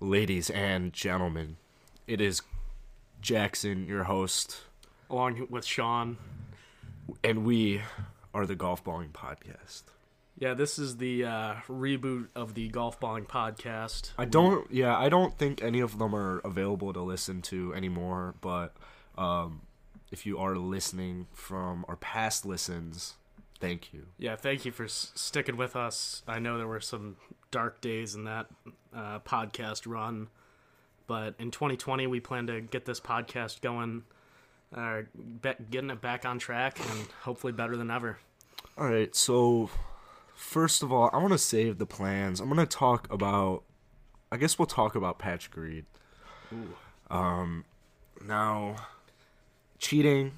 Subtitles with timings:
[0.00, 1.56] Ladies and gentlemen,
[2.06, 2.40] it is
[3.20, 4.62] Jackson, your host,
[5.10, 6.16] along with Sean.
[7.22, 7.82] and we
[8.32, 9.82] are the Golf Balling Podcast.
[10.38, 14.12] Yeah, this is the uh, reboot of the Golf Balling podcast.
[14.16, 18.34] I don't, yeah, I don't think any of them are available to listen to anymore,
[18.40, 18.74] but
[19.18, 19.60] um,
[20.10, 23.16] if you are listening from our past listens,
[23.58, 24.06] thank you.
[24.16, 26.22] Yeah, thank you for s- sticking with us.
[26.26, 27.16] I know there were some
[27.50, 28.46] dark days in that
[28.94, 30.28] uh, podcast run,
[31.06, 34.04] but in 2020 we plan to get this podcast going,
[34.74, 35.02] uh,
[35.42, 38.18] be- getting it back on track, and hopefully better than ever.
[38.78, 39.70] All right, so
[40.34, 42.40] first of all, I want to save the plans.
[42.40, 43.62] I'm going to talk about,
[44.32, 45.84] I guess we'll talk about Patrick Reed.
[47.10, 47.64] Um,
[48.24, 48.76] now,
[49.78, 50.32] cheating.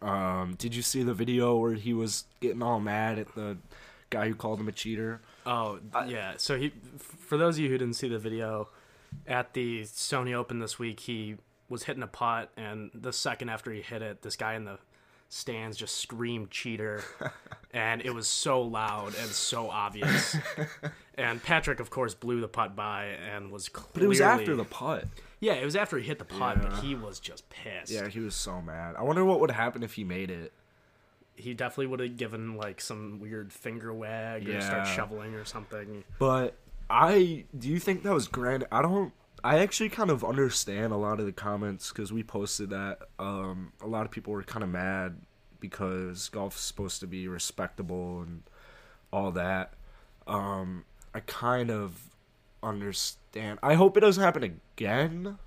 [0.00, 3.58] Um, did you see the video where he was getting all mad at the
[4.10, 5.20] guy who called him a cheater?
[5.46, 6.34] Oh yeah.
[6.36, 8.68] So he, for those of you who didn't see the video,
[9.26, 11.36] at the Sony Open this week, he
[11.68, 14.78] was hitting a putt, and the second after he hit it, this guy in the
[15.28, 17.02] stands just screamed "cheater,"
[17.72, 20.36] and it was so loud and so obvious.
[21.16, 23.90] and Patrick, of course, blew the putt by and was clearly.
[23.94, 25.06] But it was after the putt.
[25.40, 26.68] Yeah, it was after he hit the putt, Yeah.
[26.68, 27.90] but he was just pissed.
[27.90, 28.94] Yeah, he was so mad.
[28.96, 30.52] I wonder what would happen if he made it.
[31.36, 36.04] He definitely would have given like some weird finger wag or start shoveling or something.
[36.18, 36.56] But
[36.90, 38.66] I do you think that was grand?
[38.70, 39.12] I don't.
[39.44, 42.98] I actually kind of understand a lot of the comments because we posted that.
[43.18, 45.16] Um, a lot of people were kind of mad
[45.58, 48.42] because golf's supposed to be respectable and
[49.12, 49.74] all that.
[50.26, 52.10] Um, I kind of
[52.62, 53.58] understand.
[53.62, 55.38] I hope it doesn't happen again.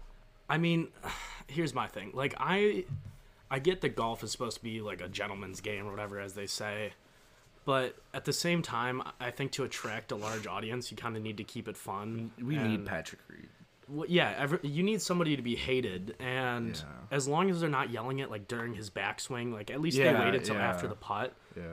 [0.50, 0.90] I mean,
[1.48, 2.12] here's my thing.
[2.14, 2.86] Like I
[3.50, 6.34] I get that golf is supposed to be like a gentleman's game or whatever as
[6.34, 6.94] they say.
[7.66, 11.24] But at the same time, I think to attract a large audience, you kind of
[11.24, 12.32] need to keep it fun.
[12.42, 13.50] We need Patrick Reed.
[13.88, 16.84] Well, yeah, every, you need somebody to be hated, and Yeah.
[17.16, 20.14] as long as they're not yelling it like during his backswing, like at least Yeah,
[20.14, 20.68] they waited till yeah.
[20.68, 21.34] after the putt.
[21.56, 21.64] Yeah.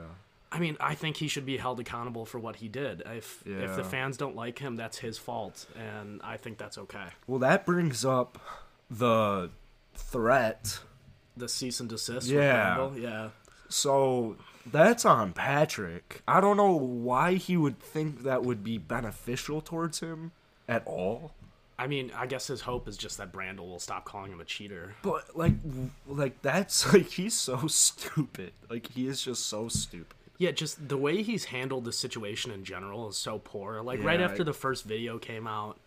[0.51, 3.03] I mean, I think he should be held accountable for what he did.
[3.07, 7.07] If if the fans don't like him, that's his fault, and I think that's okay.
[7.27, 8.39] Well, that brings up
[8.91, 9.51] the
[9.95, 10.81] threat
[11.37, 12.29] The cease and desist.
[12.29, 12.91] Yeah.
[12.95, 13.29] Yeah.
[13.69, 16.23] So that's on Patrick.
[16.29, 20.33] I don't know why he would think that would be beneficial towards him
[20.69, 21.33] at all.
[21.79, 24.45] I mean, I guess his hope is just that Brandel will stop calling him a
[24.45, 24.95] cheater.
[25.03, 25.55] But like,
[26.07, 28.53] like that's like he's so stupid.
[28.71, 30.15] Like he is just so stupid.
[30.39, 33.81] Yeah, just the way he's handled the situation in general is so poor.
[33.81, 35.79] Like right after I- the first video came out,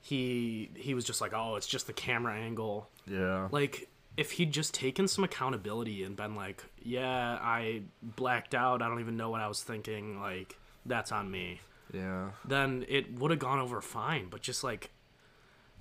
[0.00, 3.48] he he was just like, "Oh, it's just the camera angle." Yeah.
[3.50, 8.82] Like if he'd just taken some accountability and been like, "Yeah, I blacked out.
[8.82, 11.60] I don't even know what I was thinking." Like that's on me.
[11.92, 12.30] yeah.
[12.44, 14.28] Then it would have gone over fine.
[14.30, 14.90] But just like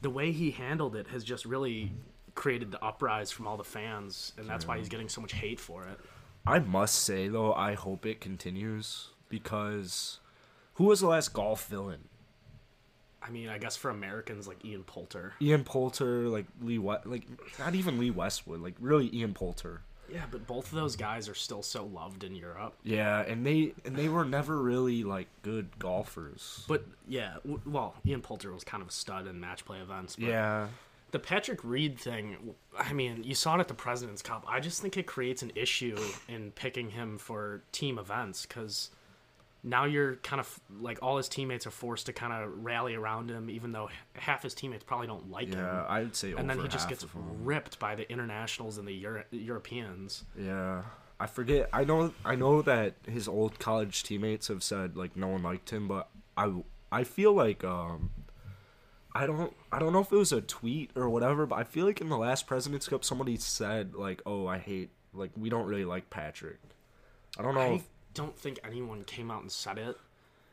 [0.01, 1.91] the way he handled it has just really
[2.35, 5.59] created the uprise from all the fans, and that's why he's getting so much hate
[5.59, 5.99] for it.
[6.47, 10.19] I must say though, I hope it continues because
[10.75, 12.07] who was the last golf villain?
[13.23, 15.33] I mean, I guess for Americans like Ian Poulter.
[15.41, 17.23] Ian Poulter, like Lee, West, like
[17.59, 19.81] not even Lee Westwood, like really Ian Poulter.
[20.11, 22.73] Yeah, but both of those guys are still so loved in Europe.
[22.83, 26.65] Yeah, and they and they were never really like good golfers.
[26.67, 30.17] But yeah, w- well, Ian Poulter was kind of a stud in match play events.
[30.17, 30.67] But Yeah,
[31.11, 34.43] The Patrick Reed thing, I mean, you saw it at the President's Cup.
[34.49, 38.89] I just think it creates an issue in picking him for team events because
[39.63, 43.29] now you're kind of like all his teammates are forced to kind of rally around
[43.29, 45.85] him, even though half his teammates probably don't like yeah, him.
[45.87, 50.23] I'd say And then he just gets ripped by the internationals and the Euro- Europeans.
[50.37, 50.83] Yeah,
[51.19, 51.69] I forget.
[51.71, 52.13] I know.
[52.25, 56.09] I know that his old college teammates have said like no one liked him, but
[56.35, 56.51] I
[56.91, 58.11] I feel like um.
[59.13, 61.85] I don't I don't know if it was a tweet or whatever, but I feel
[61.85, 65.65] like in the last President's Cup somebody said like, "Oh, I hate like we don't
[65.65, 66.59] really like Patrick."
[67.37, 67.83] I don't know I if
[68.13, 69.97] don't think anyone came out and said it.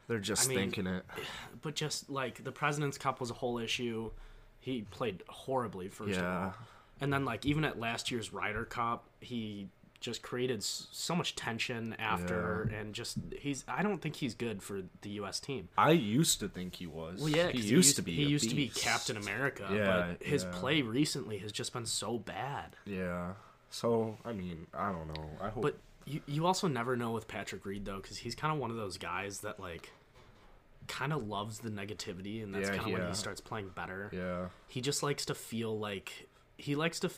[0.07, 1.05] they're just I mean, thinking it.
[1.63, 4.11] but just like the President's Cup was a whole issue.
[4.61, 6.53] He played horribly first of all, Yeah.
[7.01, 9.69] and then like even at last year's Ryder Cup, he
[10.01, 13.65] just created so much tension after, and just he's.
[13.67, 15.41] I don't think he's good for the U.S.
[15.41, 15.69] team.
[15.77, 17.19] I used to think he was.
[17.21, 18.13] Well, yeah, he used to be.
[18.13, 18.69] He used to be.
[18.69, 20.51] Captain America, Yeah, but his yeah.
[20.53, 22.77] play recently has just been so bad.
[22.87, 23.33] Yeah.
[23.71, 25.31] So I mean, I don't know.
[25.41, 25.63] I hope.
[25.65, 25.79] But
[26.09, 28.77] you you also never know with Patrick Reed though, because he's kind of one of
[28.77, 29.91] those guys that like
[30.87, 34.11] kind of loves the negativity, and that's Yeah, kind of when he starts playing better.
[34.13, 34.47] yeah.
[34.69, 37.11] he just likes to feel like he likes to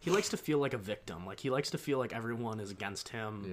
[0.00, 2.70] he likes to feel like a victim like he likes to feel like everyone is
[2.70, 3.44] against him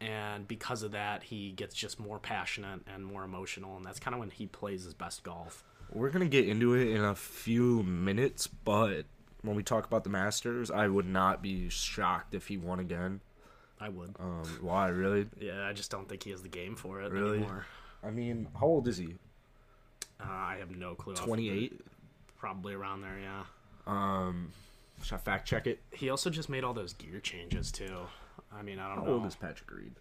[0.00, 0.06] Yeah.
[0.06, 4.14] and because of that he gets just more passionate and more emotional and that's kind
[4.14, 7.82] of when he plays his best golf We're gonna get into it in a few
[7.82, 9.06] minutes, but
[9.40, 13.20] when we talk about the Masters, I would not be shocked if he won again.
[13.82, 14.14] I would.
[14.20, 15.26] Um, why really?
[15.40, 17.38] Yeah, I just don't think he has the game for it Really?
[17.38, 17.66] anymore.
[18.04, 19.14] I mean, how old is he?
[20.20, 21.14] Uh, I have no clue.
[21.14, 21.80] off the- Twenty eight.
[22.38, 23.42] Probably around there, yeah.
[23.86, 24.52] Um,
[25.02, 25.80] should I fact check it?
[25.92, 27.98] He also just made all those gear changes too.
[28.54, 29.12] I mean, I don't How know.
[29.14, 29.92] old is Patrick Reed?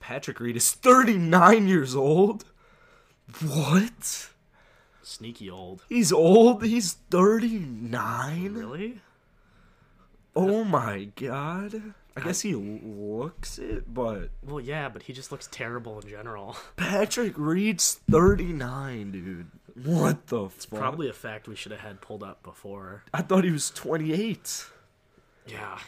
[0.00, 2.44] Patrick Reed is thirty nine years old.
[3.44, 4.30] What?
[5.02, 5.82] Sneaky old.
[5.88, 6.64] He's old.
[6.64, 8.54] He's thirty nine.
[8.54, 9.00] Really?
[10.40, 11.94] Oh my god.
[12.16, 16.56] I guess he looks it, but Well, yeah, but he just looks terrible in general.
[16.76, 19.46] Patrick Reed's 39, dude.
[19.84, 20.78] What the fuck?
[20.78, 23.02] Probably a fact we should have had pulled up before.
[23.12, 24.66] I thought he was 28.
[25.48, 25.78] Yeah.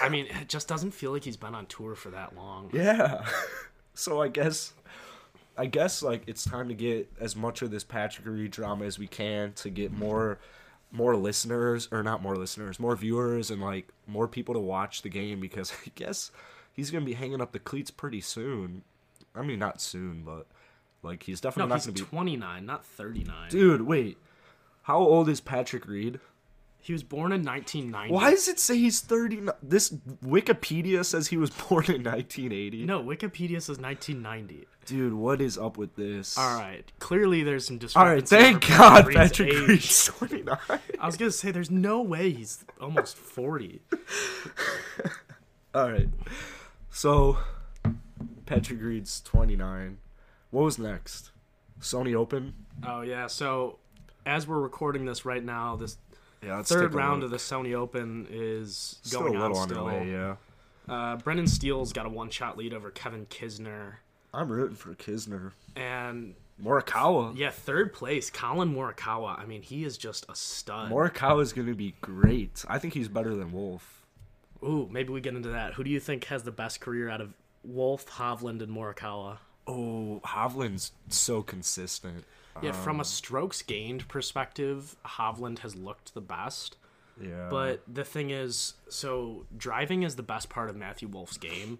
[0.00, 2.70] I mean, it just doesn't feel like he's been on tour for that long.
[2.72, 3.26] Yeah.
[3.94, 4.72] so I guess
[5.58, 8.98] I guess like it's time to get as much of this Patrick Reed drama as
[8.98, 10.00] we can to get mm-hmm.
[10.00, 10.38] more
[10.92, 15.08] more listeners or not more listeners, more viewers and like more people to watch the
[15.08, 16.30] game because I guess
[16.72, 18.82] he's going to be hanging up the cleats pretty soon.
[19.34, 20.46] I mean not soon, but
[21.02, 23.50] like he's No, definitely not he's going to be 29, not 39.
[23.50, 24.18] Dude, wait.
[24.82, 26.20] How old is Patrick Reed?
[26.84, 28.12] He was born in 1990.
[28.12, 29.42] Why does it say he's 30?
[29.62, 29.90] This
[30.24, 32.84] Wikipedia says he was born in 1980.
[32.84, 34.66] No, Wikipedia says 1990.
[34.84, 36.36] Dude, what is up with this?
[36.36, 36.82] All right.
[36.98, 38.34] Clearly, there's some discrepancy.
[38.34, 39.68] All right, thank God Reed's Patrick age.
[39.68, 40.58] Reed's 29.
[40.98, 43.80] I was gonna say, there's no way he's almost 40.
[45.74, 46.08] All right.
[46.90, 47.38] So,
[48.44, 49.98] Patrick Reed's 29.
[50.50, 51.30] What was next?
[51.80, 52.54] Sony Open?
[52.84, 53.28] Oh yeah.
[53.28, 53.78] So,
[54.26, 55.96] as we're recording this right now, this
[56.44, 57.26] Yeah, let's third round look.
[57.26, 59.86] of the Sony Open is Still going a little on still.
[59.86, 60.36] underway, yeah.
[60.88, 63.94] Uh, Brendan Steele's got a one-shot lead over Kevin Kisner,
[64.34, 65.52] I'm rooting for Kisner.
[65.76, 67.36] and Morikawa.
[67.36, 69.38] yeah, third place, Collin Morikawa.
[69.38, 70.90] I mean, he is just a stud.
[70.90, 72.64] Morikawa is going to be great.
[72.68, 74.04] I think he's better than Wolff.
[74.64, 75.74] Ooh, maybe we get into that.
[75.74, 77.32] Who do you think has the best career out of
[77.64, 79.38] Wolff, Hovland, and Morikawa?
[79.66, 82.24] Oh, Hovland's so consistent.
[82.60, 86.76] Yeah, from Um, a strokes gained perspective, Hovland has looked the best.
[87.20, 87.48] Yeah.
[87.50, 91.78] But the thing is, so driving is the best part of Matthew Wolff's game.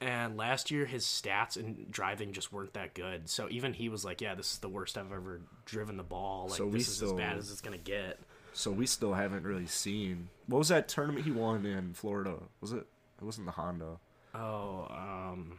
[0.00, 3.28] And last year, his stats in driving just weren't that good.
[3.28, 6.46] So even he was like, "Yeah, this is the worst I've ever driven the ball.
[6.48, 8.18] Like So this is as bad as it's gonna get."
[8.52, 10.28] so we still haven't really seen.
[10.46, 12.34] What was that tournament he won in Florida?
[12.60, 12.86] Was it?
[13.20, 13.98] It wasn't the Honda.
[14.34, 15.58] Oh, um,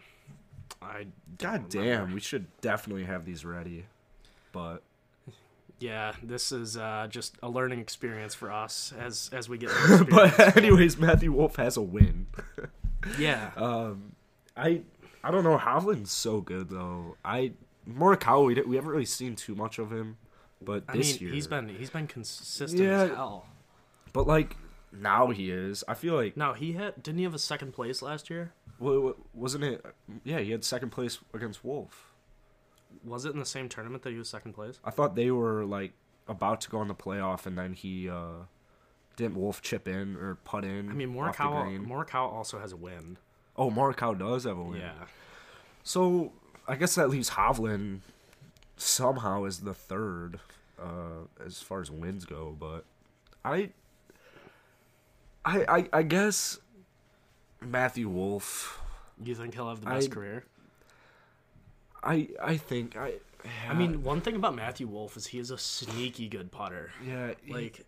[0.81, 1.07] I
[1.37, 2.13] God don't damn, remember.
[2.15, 3.85] we should definitely have these ready.
[4.51, 4.81] But
[5.79, 9.69] Yeah, this is uh, just a learning experience for us as as we get.
[10.09, 12.27] but anyways, Matthew Wolff has a win.
[13.19, 14.13] yeah, Um,
[14.57, 14.81] I
[15.23, 15.57] I don't know.
[15.57, 17.15] Hovland's so good though.
[17.23, 17.51] I
[17.89, 20.17] Morikawa, we, we haven't really seen too much of him,
[20.61, 23.03] but I this mean, year he's been he's been consistent Yeah.
[23.03, 23.45] as hell.
[24.13, 24.55] But like
[24.91, 25.83] now he is.
[25.87, 28.51] I feel like now he had didn't he have a second place last year?
[28.79, 29.85] wa- wasn't it?
[30.23, 32.08] Yeah, he had second place against Wolff.
[33.03, 34.79] Was it in the same tournament that he was second place?
[34.83, 35.93] I thought they were like
[36.27, 38.45] about to go on the playoff, and then he uh
[39.15, 40.89] didn't Wolff chip in or putt in.
[40.89, 41.85] I mean, Morikawa.
[41.85, 43.17] Morikawa also has a win.
[43.57, 44.79] Oh, Morikawa does have a win.
[44.81, 44.93] Yeah.
[45.83, 46.31] So
[46.67, 47.99] I guess that leaves Hovland
[48.77, 50.39] somehow as the third,
[50.81, 52.55] uh, as far as wins go.
[52.57, 52.85] But
[53.43, 53.71] I,
[55.43, 56.59] I, I, I guess
[57.61, 58.79] Matthew Wolff.
[59.21, 60.45] You think he'll have the best I- career?
[62.03, 63.13] I, I think I.
[63.69, 66.91] I mean, one thing about Matthew Wolff is he is a sneaky good putter.
[67.05, 67.85] yeah, he- Like,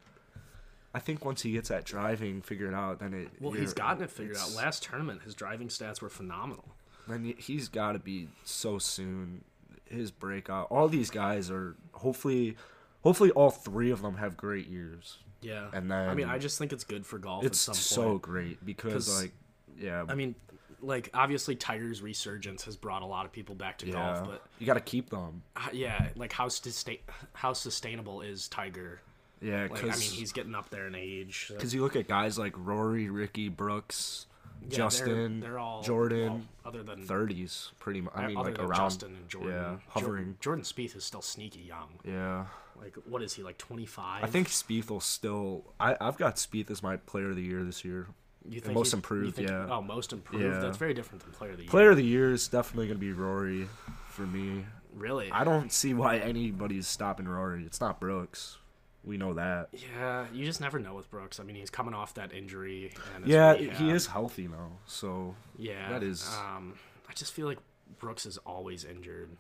[0.94, 3.30] I think once he gets that driving figured out, then it.
[3.39, 4.53] well, he's gotten it figured out.
[4.56, 6.65] Last tournament, his driving stats were phenomenal.
[7.08, 9.44] Then he's got to be so soon.
[9.86, 10.68] His breakout.
[10.72, 12.56] All these guys are hopefully,
[13.03, 15.18] hopefully all three of them have great years.
[15.41, 15.68] Yeah.
[15.74, 18.10] And then I mean, I just think it's good for golf It's at some so
[18.12, 18.22] point.
[18.22, 19.34] great because like,
[19.77, 20.36] yeah, I mean,
[20.81, 24.45] like obviously Tiger's resurgence has brought a lot of people back to yeah, golf, but
[24.59, 25.43] you got to keep them.
[25.55, 26.97] uh, yeah, like how sustain
[27.33, 29.00] how sustainable is Tiger?
[29.41, 31.47] Yeah, Like, I mean, he's getting up there in age.
[31.59, 34.27] so- you look at guys like Rory, Rickie, Brooks,
[34.61, 38.13] Yeah, they're- Justin, they're, all Jordan, other than thirties, pretty much.
[38.15, 38.75] I mean, other like around.
[38.75, 39.51] Justin and Jordan.
[39.51, 40.38] yeah, hovering.
[40.41, 41.89] Jordan Spieth is still sneaky young.
[42.03, 42.45] Yeah,
[42.79, 43.57] Like, what is he like?
[43.57, 44.23] Twenty five.
[44.23, 45.73] I think Spieth will still.
[45.79, 48.09] I I've got Spieth as my player of the year this year.
[48.50, 49.67] You think most improved, think- yeah.
[49.69, 50.43] Oh, most improved.
[50.43, 50.60] Yeah.
[50.60, 51.69] That's very different than player of the year.
[51.69, 53.67] Player of the year is definitely gonna be Rory
[54.10, 54.65] for me.
[54.93, 55.31] really?
[55.31, 57.63] I don't see why anybody's stopping Rory.
[57.65, 58.57] It's not Brooks.
[59.03, 59.69] We know that.
[59.74, 61.39] yeah, you just never know with Brooks.
[61.39, 62.93] I mean, he's coming off that injury.
[63.15, 63.77] And Yeah, rehab.
[63.77, 64.74] he is healthy now.
[64.86, 66.75] So Yeah, that is- Um,
[67.10, 67.57] I just feel like
[68.00, 69.38] Brooks is always injured.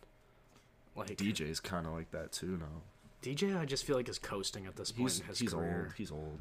[0.95, 2.81] Like DJ's kind of like that too now.
[3.21, 5.83] DJ, I just feel like is coasting at this point He's in his he's career.
[5.85, 5.93] old.
[5.95, 6.39] He's old.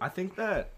[0.00, 0.70] I think that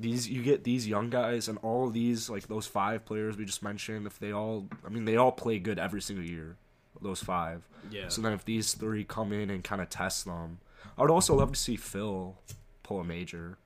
[0.00, 3.62] these you get these young guys and all these like those five players we just
[3.62, 4.06] mentioned.
[4.06, 6.56] If they all, I mean, they all play good every single year.
[7.00, 7.62] Those five.
[7.90, 8.08] Yeah.
[8.08, 10.58] So then if these three come in and kind of test them,
[10.96, 12.36] I would also love to see Phil
[12.82, 13.58] pull a major.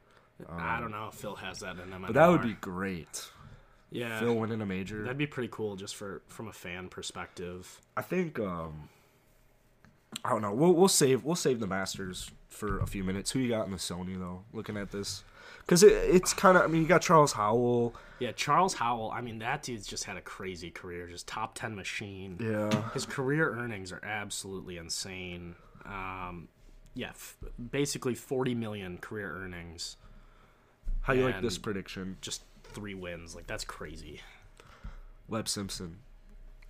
[0.48, 2.02] I don't know if Phil has that in him.
[2.06, 3.24] But that would be great.
[3.90, 4.20] yeah.
[4.20, 5.02] Phil winning a major.
[5.02, 7.80] That'd be pretty cool, just for from a fan perspective.
[7.96, 8.88] I think um
[10.24, 10.52] I don't know.
[10.52, 13.30] We'll we'll save we'll save the Masters for a few minutes.
[13.32, 14.44] Who you got in the Sony though?
[14.52, 15.24] Looking at this,
[15.60, 16.62] because it, it's kind of.
[16.64, 17.94] I mean, you got Charles Howell.
[18.18, 19.10] Yeah, Charles Howell.
[19.10, 22.38] I mean, that dude's just had a crazy career, just top ten machine.
[22.40, 22.90] Yeah.
[22.92, 25.54] His career earnings are absolutely insane.
[25.84, 26.48] Um,
[26.94, 27.36] yeah, f-
[27.70, 29.96] basically forty million career earnings,
[31.02, 32.16] How you like this prediction?
[32.20, 33.34] just three wins.
[33.34, 34.20] Like that's crazy.
[35.28, 35.98] Webb Simpson.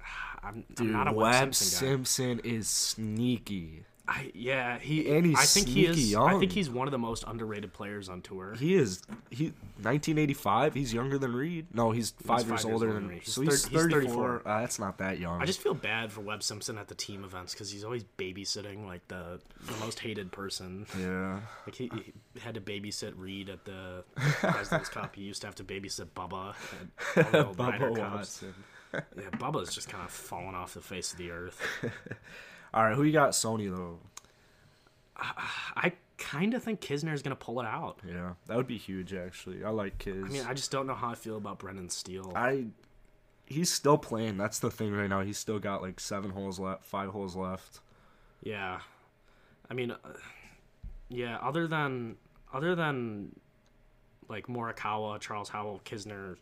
[0.43, 1.93] I'm, Dude, I'm not a Webb Webb Simpson guy.
[1.93, 3.85] Simpson is sneaky.
[4.09, 6.15] I, yeah, he And he's I think he is.
[6.15, 8.55] I think he's one of the most underrated players on tour.
[8.55, 9.47] He is he
[9.83, 10.75] 1985.
[10.75, 11.67] He's younger than Reed.
[11.75, 13.23] No, he's five, five years, years older than Reed.
[13.25, 14.39] He's So he's, thir- he's 34.
[14.39, 14.43] 34.
[14.49, 15.43] Uh, that's not that young.
[15.43, 18.87] I just feel bad for Webb Simpson at the team events because he's always babysitting
[18.87, 20.87] like the the most hated person.
[20.99, 21.41] yeah.
[21.67, 25.17] Like he, he had to babysit Reed at the President's Cup.
[25.17, 26.55] He used to have to babysit Bubba
[27.17, 28.15] at all the Ryder Bubba.
[28.15, 28.55] Watson.
[28.95, 31.61] Yeah, Bubba's just kind of fallen off the face of the earth.
[32.77, 33.31] All right, who you got?
[33.31, 33.99] Sony though.
[35.17, 37.99] I kind of think Kisner is gonna pull it out.
[38.07, 39.15] Yeah, that would be huge.
[39.15, 40.23] Actually, I like Kiz.
[40.23, 42.33] I mean, I just don't know how I feel about Brendan Steele.
[42.37, 42.67] I
[43.47, 44.37] he's still playing.
[44.37, 45.23] That's the thing right now.
[45.23, 47.81] He's still got like seven holes left, five holes left.
[48.43, 48.81] Yeah,
[49.71, 49.97] I mean, uh,
[51.09, 51.39] yeah.
[51.39, 52.17] Other than
[52.53, 53.35] other than
[54.29, 56.37] like Morikawa, Charles Howell, Kisner,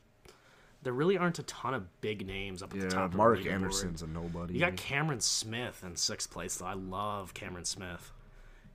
[0.85, 3.15] there really aren't a ton of big names up at the Yeah, top.
[3.15, 3.51] Mark of the.
[3.51, 4.55] Anderson's a nobody.
[4.55, 6.67] You got Cameron Smith in sixth place, though.
[6.67, 8.13] I love Cameron Smith.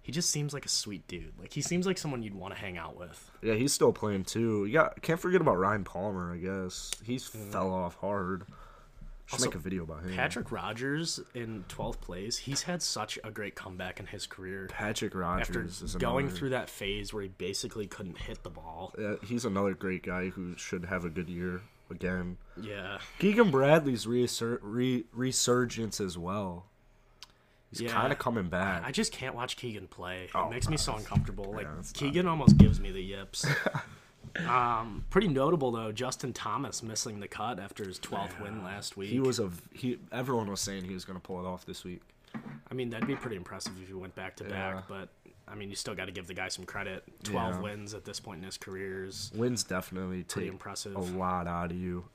[0.01, 1.34] He just seems like a sweet dude.
[1.39, 3.30] Like he seems like someone you'd want to hang out with.
[3.44, 4.66] yeah, he's still playing too.
[4.66, 6.34] You got can't forget about Ryan Palmer.
[6.34, 8.46] I guess he's fell off hard.
[9.28, 10.16] Should Also, make a video about him.
[10.16, 12.38] Patrick Rodgers in twelfth place.
[12.38, 14.66] He's had such a great comeback in his career.
[14.72, 18.50] Patrick After Rodgers is going another- through that phase where he basically couldn't hit the
[18.50, 18.96] ball.
[18.98, 22.38] Yeah, he's another great guy who should have a good year again.
[22.62, 23.00] Yeah.
[23.19, 26.65] Keegan Bradley's reassur- re- resurgence as well.
[27.69, 27.91] He's Yeah.
[27.91, 28.84] kind of coming back.
[28.86, 30.24] I just can't watch Keegan play.
[30.25, 31.51] It Oh, makes me so uncomfortable.
[31.53, 33.46] Like it's not- Keegan almost gives me the yips.
[34.48, 39.10] um, pretty notable though, Justin Thomas missing the cut after his 12th win last week.
[39.10, 40.00] he was a he.
[40.12, 42.01] Everyone was saying he was going to pull it off this week.
[42.69, 45.10] I mean, that'd be pretty impressive if he went back to back, but
[45.51, 47.03] I mean, you still got to give the guy some credit.
[47.24, 47.62] 12 Yeah.
[47.62, 50.96] wins at this point in his career is Wins definitely pretty take impressive.
[50.96, 52.06] a lot out of you.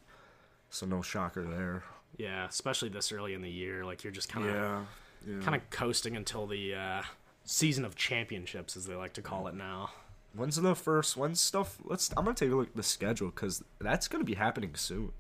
[0.71, 1.83] So no shocker there.
[2.17, 3.85] Yeah, especially this early in the year.
[3.85, 4.85] Like, you're just kind of Yeah.
[5.27, 5.41] yeah.
[5.43, 7.03] kind of coasting until the uh,
[7.45, 9.91] season of championships, as they like to call it now.
[10.33, 11.17] When's the first?
[11.17, 11.79] When's stuff?
[11.85, 12.11] Let's.
[12.17, 15.13] I'm gonna take a look at the schedule because that's gonna be happening soon,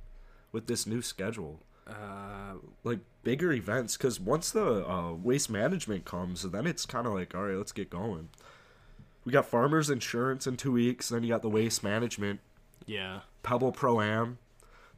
[0.52, 1.61] with this new schedule.
[1.86, 7.12] Uh, Like bigger events, because once the uh, waste management comes, then it's kind of
[7.12, 8.28] like, all right, let's get going.
[9.24, 11.08] We got farmers insurance in two weeks.
[11.08, 12.40] Then you got the waste management,
[12.86, 13.20] yeah.
[13.42, 14.38] Pebble Pro Am,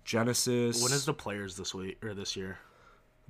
[0.04, 0.82] Genesis.
[0.82, 2.58] When is the players this week or this year?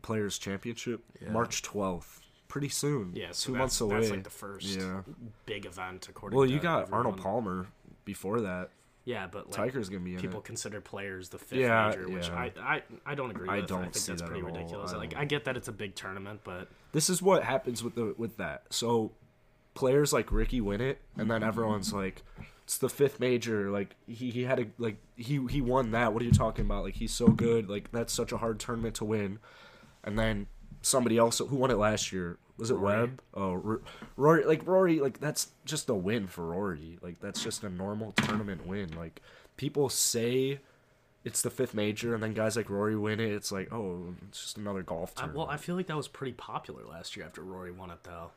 [0.03, 1.03] Players Championship?
[1.21, 1.31] Yeah.
[1.31, 2.21] March 12th.
[2.49, 3.13] Pretty soon.
[3.15, 4.01] Yeah, so two that's, months away.
[4.01, 5.03] That's like the first Yeah.
[5.47, 6.39] big event, according.
[6.39, 7.07] Well, to you got everyone.
[7.07, 7.67] Arnold Palmer
[8.05, 8.71] before that.
[9.07, 10.45] Yeah, but like, Tiger's gonna be people it.
[10.45, 12.35] consider players the fifth Yeah, major, which yeah.
[12.35, 13.51] I, I I don't agree With.
[13.51, 14.93] I don't I think that's that pretty ridiculous.
[14.93, 15.17] I Like.
[15.17, 18.37] I get that it's a big tournament, but this is what happens with the with
[18.39, 18.65] that.
[18.71, 19.13] So
[19.75, 22.25] players like Rickie win it, and then everyone's like,
[22.65, 26.13] "It's the fifth major." Like he, he had a like he he won that.
[26.13, 26.83] What are you talking about?
[26.83, 27.71] Like he's so good.
[27.71, 29.39] Like that's such a hard tournament to win.
[30.03, 30.49] And then
[30.83, 33.01] somebody else who won it last year was it Rory.
[33.01, 33.23] Webb?
[33.35, 33.81] Oh, R-
[34.17, 34.45] Rory.
[34.45, 35.01] Like Rory.
[35.01, 36.99] Like that's just a win for Rory.
[37.03, 38.91] Like that's just a normal tournament win.
[38.97, 39.21] Like
[39.57, 40.61] people say.
[41.25, 43.33] It's the fifth major, and then guys like Rory win it.
[43.33, 46.35] It's like, oh, it's just another golf I, well, I feel like that was pretty
[46.35, 48.31] popular last year after Rory won it, though.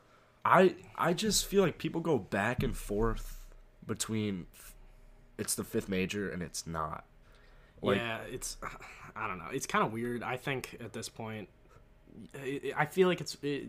[0.44, 3.38] I I just feel like people go back and forth
[3.86, 4.46] between
[5.38, 7.04] it's the fifth major and it's not.
[7.82, 8.56] Like yeah, it's
[9.16, 9.48] I don't know.
[9.52, 10.22] It's kind of weird.
[10.22, 11.48] I think at this point,
[12.34, 13.68] I I feel like it's it,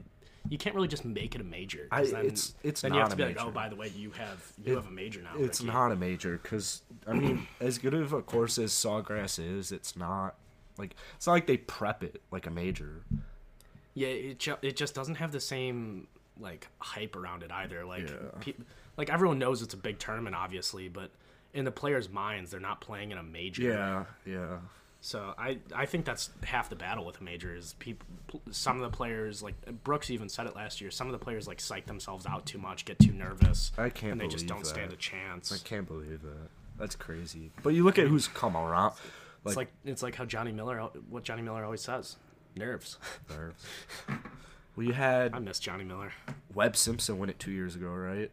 [0.50, 1.88] you can't really just make it a major.
[1.92, 3.76] I- then, it's- it's then you have not to a be like, oh, by the
[3.76, 5.34] way, you have you It- have a major now.
[5.38, 9.40] it's Rickie." not a major because I mean, as good of a course as Sawgrass
[9.40, 10.36] is, it's not
[10.78, 13.04] like it's not like they prep it like a major.
[13.94, 16.08] Yeah, it ju- it just doesn't have the same
[16.40, 17.86] like hype around it either.
[17.86, 18.16] Like Yeah.
[18.40, 18.54] pe-
[18.98, 21.12] like everyone knows it's a big tournament, obviously, but
[21.54, 23.62] in the players' minds, they're not playing in a major.
[23.64, 24.60] Yeah, yeah.
[25.04, 28.08] So I I think that's half the battle with a major is people.
[28.52, 30.92] Some of the players like Brooks even said it last year.
[30.92, 34.14] Some of the players like psych themselves out too much, get too nervous, I can't
[34.14, 35.52] and they just don't stand a chance.
[35.52, 36.50] I can't believe that.
[36.78, 37.52] That's crazy.
[37.64, 38.94] But you look at who's come around.
[39.44, 40.80] it's Like, like it's like how Johnny Miller,
[41.10, 42.18] what Johnny Miller always says,
[42.56, 43.00] nerves.
[43.28, 43.66] nerves.
[44.76, 46.12] well, you had I miss Johnny Miller.
[46.54, 48.32] Webb Simpson won it two years ago, right?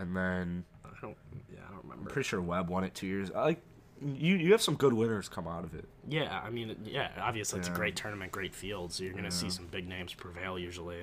[0.00, 1.16] And then I don't.
[1.52, 2.10] Yeah, I don't remember I'm remember.
[2.10, 3.30] pretty sure Webb won it two years.
[3.30, 3.62] I like
[4.00, 4.36] you.
[4.36, 5.86] You have some good winners come out of it.
[6.08, 7.10] Yeah, I mean, yeah.
[7.20, 10.58] Obviously, it's a great tournament, great field, so you're gonna see some big names prevail
[10.58, 10.98] usually.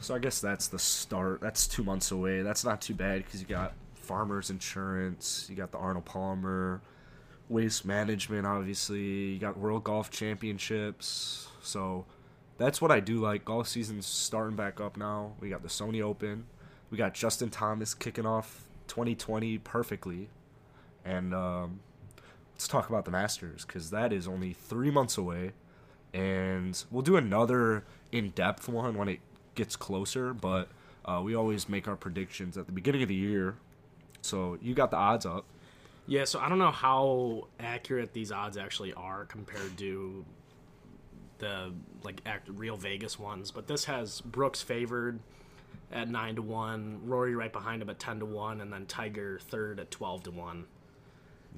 [0.00, 1.40] So I guess that's the start.
[1.40, 2.42] That's two months away.
[2.42, 6.80] That's not too bad because you got Farmers Insurance, you got the Arnold Palmer,
[7.48, 9.00] Waste Management, obviously.
[9.00, 11.48] You got World Golf Championships.
[11.60, 12.04] So
[12.58, 13.44] that's what I do like.
[13.44, 15.32] Golf season's starting back up now.
[15.40, 16.46] We got the Sony Open.
[16.90, 20.28] We got Justin Thomas kicking off 2020 perfectly.
[21.04, 21.80] And um,
[22.56, 25.52] let's talk about the Masters because that is only three months away.
[26.14, 29.20] And we'll do another in depth one when it
[29.54, 30.32] gets closer.
[30.32, 30.68] But
[31.04, 33.56] uh, we always make our predictions at the beginning of the year.
[34.22, 35.44] So you got the odds up.
[36.06, 40.24] Yeah, so I don't know how accurate these odds actually are compared to
[41.36, 45.20] the like act, real Vegas ones, but this has Brooks favored
[45.92, 49.40] at nine to one, Rory right behind him at ten to one, and then Tiger
[49.42, 50.64] third at twelve to one.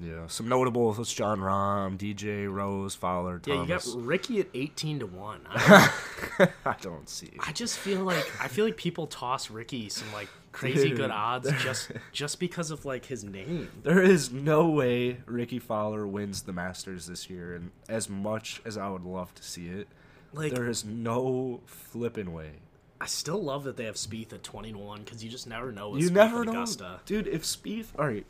[0.01, 4.99] Yeah, some notables: it's Jon Rahm, DJ Rose, Fowler, Yeah, you got Rickie at eighteen
[4.99, 5.41] to one.
[5.49, 5.89] I,
[6.65, 7.31] I don't see.
[7.39, 10.97] I just feel like I feel like people toss Rickie some like crazy Dude.
[10.99, 13.69] good odds just just because of like his name.
[13.83, 18.77] There is no way Rickie Fowler wins the Masters this year, and as much as
[18.77, 19.87] I would love to see it,
[20.33, 22.51] Like there is no flipping way.
[23.01, 25.71] I still love that they have Spieth at twenty to one because you just never
[25.71, 25.89] know.
[25.89, 27.01] With You never know, Augusta.
[27.05, 27.27] dude.
[27.27, 28.25] If Spieth, all right,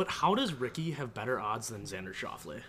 [0.00, 2.62] But how does Rickie have better odds than Xander Schauffele?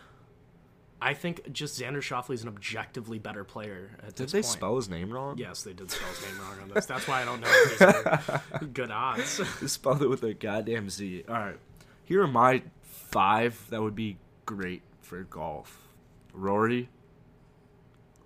[1.01, 4.51] I think just Xander Schauffele is an objectively better player at did this they point.
[4.51, 5.37] spell his name wrong?
[5.37, 6.85] Yes, they did spell his name wrong on this.
[6.85, 9.39] That's why I don't know if these are good odds.
[9.61, 11.23] They spelled it with a goddamn Z.
[11.29, 11.55] All right,
[12.03, 15.87] here are my five that would be great for golf:
[16.33, 16.89] Rory,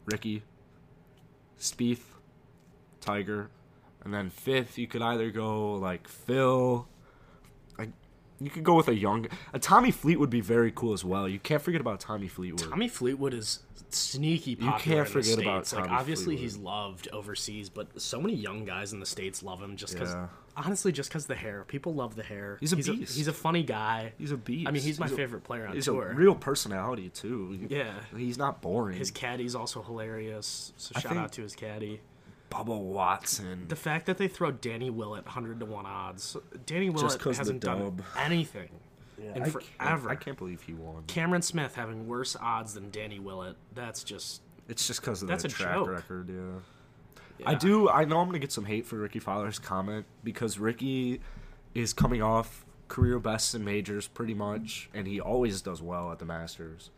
[0.06, 0.42] Rickie,
[1.60, 2.16] Spieth,
[3.02, 3.52] Tiger,
[4.04, 6.88] and then fifth you could either go like Phil.
[8.46, 9.26] You could go with a young.
[9.54, 11.28] A Tommy Fleetwood would be very cool as well.
[11.28, 12.70] You can't forget about Tommy Fleetwood.
[12.70, 15.82] Tommy Fleetwood is sneaky popular You can't forget about States.
[15.82, 16.44] Like obviously Fleetwood.
[16.44, 20.14] he's loved overseas, but so many young guys in the states love him just because.
[20.14, 20.28] Yeah.
[20.58, 21.66] Honestly, just because the hair.
[21.68, 22.58] People love the hair.
[22.62, 23.18] He's a he's beast.
[23.18, 24.14] he's a funny guy.
[24.20, 24.68] He's a beast.
[24.68, 26.12] I mean, he's my a- favorite player on He's tour.
[26.12, 27.66] a real personality too.
[27.68, 27.94] Yeah.
[28.16, 29.00] he's not boring.
[29.00, 30.72] His caddy's also hilarious.
[30.78, 32.00] So I shout out to his caddy.
[32.50, 33.66] Bubba Watson.
[33.68, 36.38] The fact that they throw Danny Willett 100 to 1 odds.
[36.66, 38.02] Danny Willett 'cause the hasn't done dub.
[38.18, 38.70] anything
[39.18, 39.62] in I forever.
[39.80, 41.04] Can't, I can't believe he won.
[41.08, 43.58] Cameron Smith having worse odds than Danny Willett.
[43.74, 44.42] That's just.
[44.68, 45.90] It's just because of That's the a track joke.
[45.90, 46.60] record, yeah.
[47.40, 47.50] Yeah.
[47.50, 47.90] I do.
[47.90, 51.20] I know I'm gonna get some hate for Rickie Fowler's comment because Rickie
[51.74, 56.20] is coming off career bests in majors pretty much, and he always does well at
[56.20, 56.92] the Masters.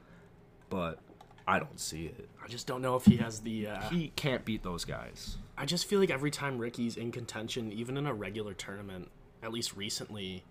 [0.70, 1.00] But
[1.48, 2.30] I don't see it.
[2.48, 3.68] I just don't know if he has the.
[3.68, 5.36] Uh, He can't beat those guys.
[5.58, 9.10] I just feel like every time Rickie's in contention, even in a regular tournament,
[9.44, 10.44] at least recently,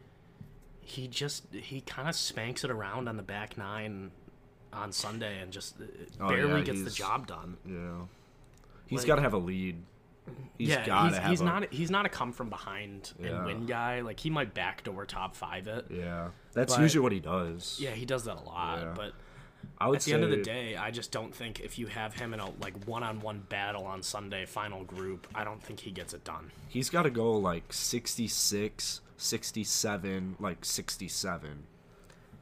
[0.83, 4.11] he just he kind of spanks it around on the back nine
[4.75, 5.85] on Sunday and just uh,
[6.21, 7.57] Oh, barely yeah, gets the job done.
[7.67, 8.05] Yeah,
[8.87, 9.77] he's Like- got to have a lead.
[10.59, 11.31] He's yeah, got to he's, have.
[11.31, 13.29] he's a, not he's not a come from behind Yeah.
[13.37, 14.01] and win guy.
[14.03, 15.87] Like he might backdoor top five it.
[15.89, 17.79] Yeah, that's usually what he does.
[17.81, 18.81] Yeah, he does that a lot.
[18.81, 18.93] Yeah.
[18.95, 19.13] But
[19.79, 22.15] I would at the end of the day, I just don't think if you have
[22.15, 25.81] him in a like one on one battle on Sunday final group, I don't think
[25.81, 26.51] he gets it done.
[26.69, 31.65] He's got to go like 66, 67, like 67.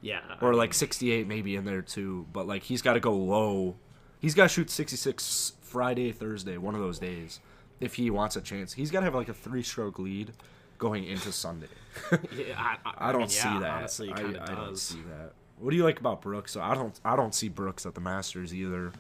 [0.01, 2.27] Yeah, Or I like 68 maybe in there too.
[2.33, 3.77] But like he's got to go low.
[4.21, 7.41] He's got to shoot 66 Friday, Thursday, one of those days.
[7.81, 8.73] If he wants a chance.
[8.75, 10.33] He's got to have like a three stroke lead
[10.79, 11.69] going into Sunday.
[12.37, 13.71] yeah, I, I, I don't mean, see that.
[13.71, 14.57] Honestly, I, kind of I does.
[14.57, 15.33] don't see that.
[15.65, 16.53] What do you like about Brooks?
[16.53, 18.93] So I don't I don't see Brooks at the Masters either.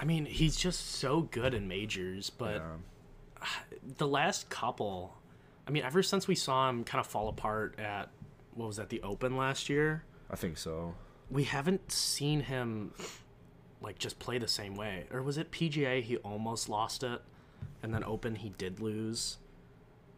[0.00, 2.54] I mean, he's just so good in majors, but
[3.42, 3.46] Yeah.
[3.98, 5.14] the last couple,
[5.68, 8.08] I mean, ever since we saw him kind of fall apart at
[8.54, 10.94] what was that the Open last year, I think so.
[11.30, 12.92] we haven't seen him
[13.82, 15.04] like just play the same way.
[15.12, 17.20] Or was it PGA he almost lost it,
[17.82, 19.36] and then Open he did lose.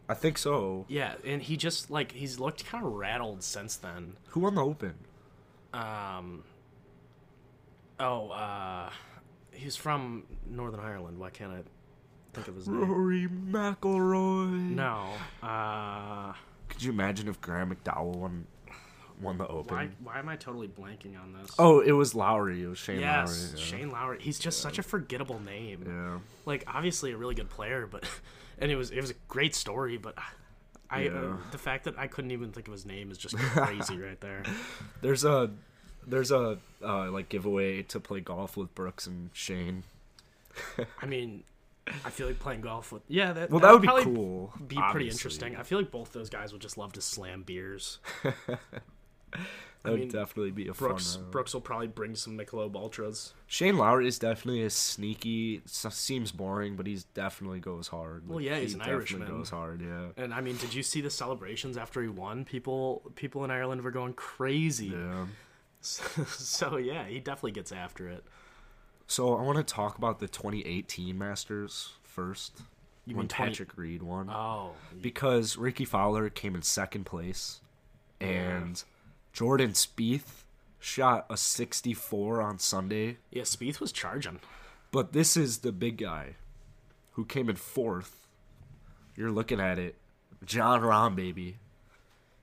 [0.07, 0.85] I think so.
[0.87, 4.13] Yeah, and he just like he's looked kind of rattled since then.
[4.29, 4.93] Who won the Open?
[5.73, 6.43] Um.
[7.99, 8.89] Oh, uh,
[9.51, 11.19] he's from Northern Ireland.
[11.19, 11.61] Why can't I
[12.33, 12.79] think of his name?
[12.81, 14.49] Rory McIlroy.
[14.75, 15.09] No.
[15.41, 16.33] Uh,
[16.69, 18.47] Could you imagine if Graham McDowell won?
[19.21, 19.75] won the Open.
[19.75, 21.51] Why, why am I totally blanking on this?
[21.57, 22.63] Oh, it was Lowry.
[22.63, 23.59] It was Shane yes, Lowry.
[23.59, 23.65] yeah.
[23.65, 24.17] Shane Lowry.
[24.19, 25.83] He's just such a forgettable name.
[25.85, 26.19] Yeah.
[26.45, 28.03] Like obviously a really good player, but
[28.59, 30.15] and it was it was a great story, but
[30.93, 33.97] I uh, the fact that I couldn't even think of his name is just crazy
[33.97, 34.43] right there.
[35.01, 35.49] There's a
[36.05, 39.83] there's a uh, like giveaway to play golf with Brooks and Shane.
[41.01, 41.43] I mean,
[42.05, 44.53] I feel like playing golf with yeah that Well, that would be cool.
[44.59, 45.09] Be pretty obviously.
[45.09, 45.55] interesting.
[45.55, 47.99] I feel like both those guys would just love to slam beers.
[49.83, 51.23] That would mean, definitely be a Brooks fun.
[51.23, 51.31] round.
[51.33, 53.33] Brooks will probably bring some Michelob Ultras.
[53.47, 55.61] Shane Lowry is definitely a sneaky.
[55.65, 58.27] Seems boring, but he's definitely goes hard.
[58.27, 59.27] Well, yeah, he's he an Irishman.
[59.27, 60.07] Goes hard, yeah.
[60.15, 62.45] And I mean, did you see the celebrations after he won?
[62.45, 64.87] People people in Ireland were going crazy.
[64.87, 65.25] Yeah.
[65.81, 68.23] so yeah, he definitely gets after it.
[69.05, 72.61] So I want to talk about the 2018 Masters first.
[73.05, 74.29] You when mean 20 Patrick Reed won?
[74.29, 77.59] Oh, because Rickie Fowler came in second place,
[78.21, 78.81] and
[79.33, 80.43] Jordan Spieth
[80.79, 83.17] shot a 64 on Sunday.
[83.31, 84.39] yeah, Spieth was charging.
[84.91, 86.35] But this is the big guy
[87.13, 88.27] who came in fourth.
[89.15, 89.95] You're looking at it,
[90.45, 91.57] Jon Rahm, baby.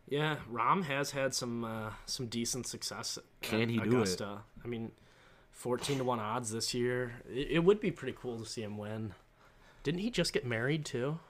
[0.08, 3.18] Yeah, Rahm has had some uh, some decent success.
[3.40, 3.86] Can he do it?
[3.88, 4.38] Augusta.
[4.64, 4.90] I mean,
[5.52, 7.14] fourteen to one odds this year.
[7.32, 9.14] It, it would be pretty cool to see him win.
[9.84, 11.20] Didn't he just get married too?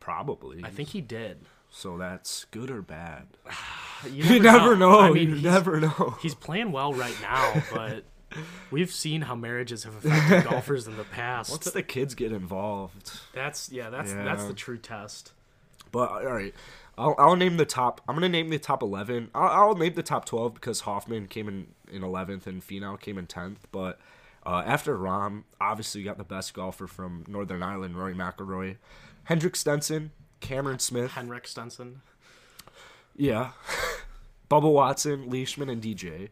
[0.00, 0.62] Probably.
[0.64, 1.44] I think he did.
[1.70, 1.98] so.
[1.98, 3.26] That's good or bad.
[4.10, 5.00] You You never know.
[5.00, 6.16] I mean, you never know.
[6.22, 8.04] he's playing well right now, but
[8.70, 11.50] we've seen how marriages have affected golfers in the past.
[11.50, 15.32] Once the kids get involved, That's yeah, that's that's the true test.
[15.90, 16.54] But all right,
[16.96, 18.00] I'll, I'll name the top.
[18.08, 19.30] I'm gonna name the top eleven.
[19.34, 23.18] I'll, I'll name the top twelve because Hoffman came in in eleventh and Finau came
[23.18, 23.66] in tenth.
[23.72, 23.98] But
[24.44, 28.76] uh, after Rahm, obviously you got the best golfer from Northern Ireland, Rory McIlroy,
[29.24, 32.00] Henrik Stenson, Cameron Smith, Henrik Stenson.
[33.14, 33.50] yeah,
[34.52, 36.28] Bubba Watson, Leishman, and DJ.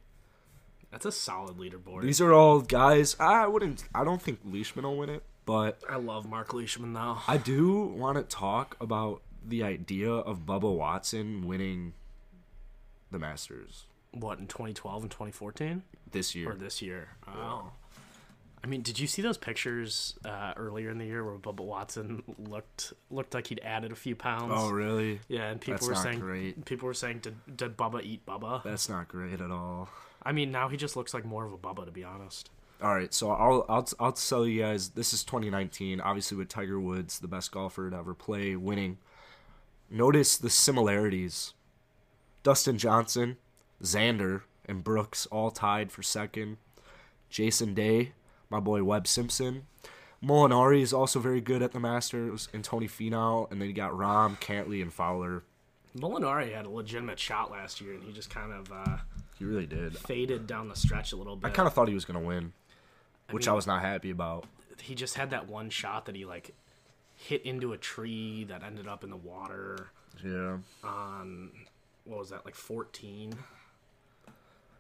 [0.91, 2.03] That's a solid leaderboard.
[2.03, 3.17] These are all guys.
[3.19, 3.85] I wouldn't.
[3.95, 7.19] I don't think Leishman will win it, but I love Mark Leishman though.
[7.27, 11.95] I do want to talk about the idea of Bubba Watson winning
[13.11, 16.51] the Masters What in 2012 and 2014 this year.
[16.51, 17.09] or this year?
[17.27, 17.71] Oh.
[18.63, 22.23] I mean, did you see those pictures uh, earlier in the year where Bubba Watson
[22.39, 24.53] looked looked like he'd added a few pounds?
[24.55, 25.21] Oh, really?
[25.29, 26.65] yeah, and people That's were saying great.
[26.67, 28.63] people were saying did did Bubba eat Bubba?
[28.63, 29.89] That's not great at all.
[30.23, 32.51] I mean, now he just looks like more of a Bubba to be honest.
[32.83, 34.91] All right, so I'll I'll I'll tell you guys.
[34.91, 38.99] This is 2019, obviously with Tiger Woods, the best golfer to ever play, winning.
[39.91, 41.55] Notice the similarities.
[42.43, 43.37] Dustin Johnson,
[43.83, 46.57] Xander, and Brooks all tied for second.
[47.29, 48.13] Jason Day,
[48.51, 49.63] my boy Webb Simpson.
[50.23, 53.93] Molinari is also very good at the Masters, and Tony Finau, and then you got
[53.93, 55.45] Rahm, Cantlay, and Fowler.
[55.97, 58.99] Molinari had a legitimate shot last year, and he just kind of uh,
[59.39, 59.97] He really did.
[59.97, 61.49] faded down the stretch a little bit.
[61.49, 62.53] I kind of thought he was gonna win,
[63.31, 64.45] which I was not happy about.
[64.83, 66.55] he just had that one shot that he like
[67.17, 69.91] hit into a tree that ended up in the water
[70.25, 70.59] Yeah.
[70.85, 71.51] on
[72.05, 73.35] what was that like 14
[74.27, 74.31] i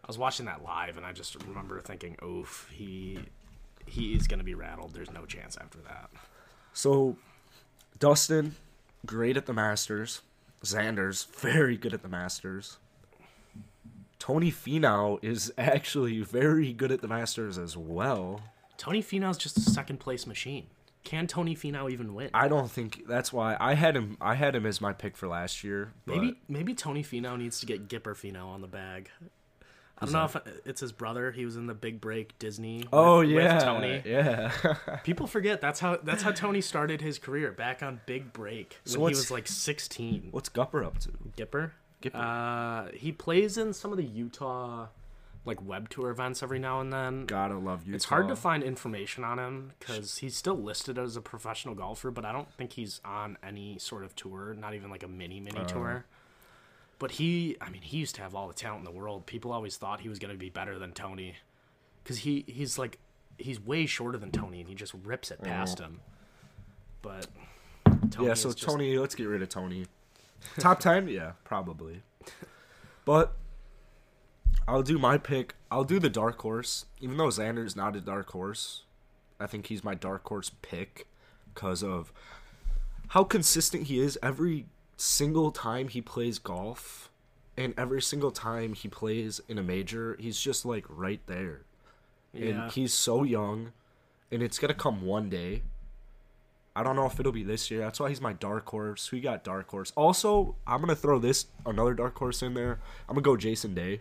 [0.06, 3.18] was watching that live and i just remember thinking oof he
[3.86, 6.10] he is going to be rattled there's no chance after that
[6.72, 7.16] So,
[7.98, 8.54] Dustin,
[9.04, 10.22] great at the Masters.
[10.64, 12.78] Xander's very good at the Masters.
[14.18, 18.42] Tony Finau is actually very good at the Masters as well.
[18.76, 20.66] tony Finau's just a second place machine
[21.02, 24.16] can tony Finau even win I don't think that's why I had him.
[24.20, 25.92] I had him as my pick for last year.
[26.06, 29.10] maybe maybe tony Finau needs to get gipper Finau on the bag
[30.00, 31.30] I don't know if it's his brother.
[31.30, 32.84] He was in the Big Break Disney.
[32.92, 34.02] Oh with, yeah, with Tony.
[34.04, 34.52] yeah.
[35.04, 39.00] People forget that's how that's how Tony started his career back on Big Break when
[39.00, 40.28] he was like 16.
[40.30, 41.10] What's Gupper up to?
[41.36, 41.72] Gipper.
[42.02, 42.14] Gipper.
[42.14, 44.86] Uh, he plays in some of the Utah
[45.44, 47.26] like web tour events every now and then.
[47.26, 47.94] Gotta love you.
[47.94, 52.10] It's hard to find information on him because he's still listed as a professional golfer,
[52.10, 55.40] but I don't think he's on any sort of tour, not even like a mini
[55.40, 56.04] mini tour.
[57.00, 59.24] But he, I mean, he used to have all the talent in the world.
[59.24, 61.34] People always thought he was going to be better than Tony
[62.04, 62.98] because he he's like
[63.38, 66.00] he's way shorter than Tony and he just rips it past him.
[67.00, 67.26] But
[68.10, 69.86] Tony yeah, so just- Tony, let's get rid of Tony.
[70.58, 72.02] Top ten, yeah, probably.
[73.06, 73.32] But
[74.68, 75.54] I'll do my pick.
[75.70, 78.82] I'll do the dark horse, even though Xander's not a dark horse.
[79.40, 81.06] I think he's my dark horse pick
[81.54, 82.12] because of
[83.08, 84.66] how consistent he is every
[85.00, 87.10] single time he plays golf,
[87.56, 91.62] and every single time he plays in a major, he's just like right there.
[92.32, 92.46] yeah.
[92.46, 93.72] And he's so young,
[94.30, 95.62] and it's gonna come one day
[96.74, 97.80] I don't know if it'll be this year.
[97.80, 99.10] That's why he's my dark horse.
[99.10, 99.92] We got dark horse.
[99.96, 102.78] Also, I'm gonna throw this another dark horse in there.
[103.08, 104.00] I'm gonna go Jason Day.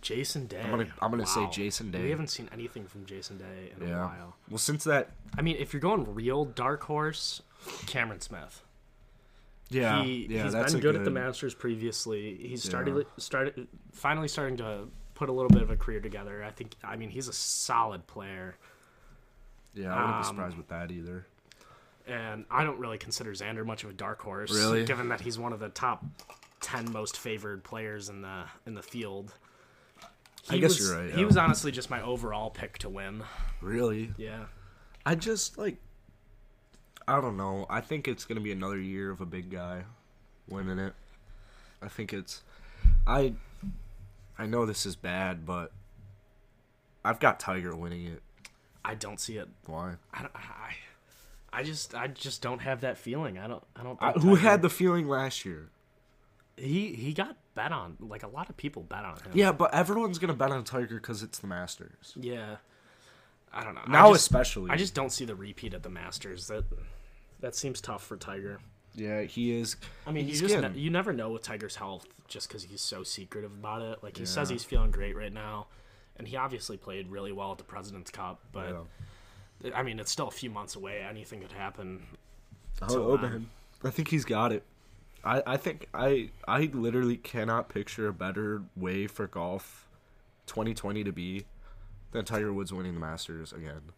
[0.00, 0.62] Jason Day.
[0.62, 2.02] I'm gonna I'm gonna say Jason Day.
[2.02, 4.06] We haven't seen anything from Jason Day in a yeah.
[4.06, 4.36] while.
[4.48, 7.42] Well, since that, I mean, if you're going real dark horse,
[7.86, 8.63] Cameron Smith.
[9.74, 12.36] Yeah, he, yeah, he's that's been a good, at the Masters previously.
[12.36, 13.02] He's started Yeah.
[13.18, 16.42] started finally starting to put a little bit of a career together.
[16.44, 16.74] I think.
[16.82, 18.56] I mean, he's a solid player,
[19.74, 21.26] Yeah, I wouldn't be Um, surprised with that either.
[22.06, 24.52] and I don't really consider Xander much of a dark horse.
[24.52, 24.84] Really?
[24.84, 26.04] given that he's one of the top
[26.60, 29.34] ten most favored players in the in the field.
[30.50, 31.26] I He guess was- you're right, He yeah.
[31.26, 33.22] was honestly just my overall pick to win.
[33.62, 34.44] Really, Yeah.
[35.06, 35.78] I just like,
[37.06, 37.66] I don't know.
[37.68, 39.84] I think it's gonna be another year of a big guy
[40.48, 40.94] winning it.
[41.82, 42.42] I think it's,
[43.06, 43.34] I,
[44.38, 45.72] I know this is bad, but
[47.04, 48.22] I've got Tiger winning it.
[48.84, 49.48] I don't see it.
[49.66, 49.94] Why?
[50.12, 50.74] I, don't, I,
[51.52, 53.38] I just I just don't have that feeling.
[53.38, 53.98] I don't I don't.
[54.02, 55.68] I, who had the feeling last year?
[56.56, 59.32] he he got bet on like a lot of people bet on him.
[59.34, 62.12] Yeah, but everyone's gonna bet on Tiger because it's the Masters.
[62.16, 62.56] Yeah.
[63.52, 63.82] I don't know.
[63.86, 64.70] I Now just- especially.
[64.70, 66.48] I just don't see the repeat at the Masters.
[66.48, 66.64] That
[67.44, 68.58] that seems tough for Tiger.
[68.94, 69.76] yeah, he is.
[70.06, 72.80] I mean, he's you just ne- you never know with Tiger's health just because he's
[72.80, 74.02] so secretive about it.
[74.02, 75.66] Like he says he's feeling great right now,
[76.16, 78.40] and he obviously played really well at the President's Cup.
[78.50, 78.86] But
[79.74, 81.04] I mean, it's still a few months away.
[81.06, 82.06] Anything could happen.
[82.80, 83.50] Oh, oh, man.
[83.84, 84.64] I think he's got it.
[85.22, 89.86] I, I think I I literally cannot picture a better way for golf
[90.46, 91.44] 2020 to be
[92.12, 93.92] than Tiger Woods winning the Masters again.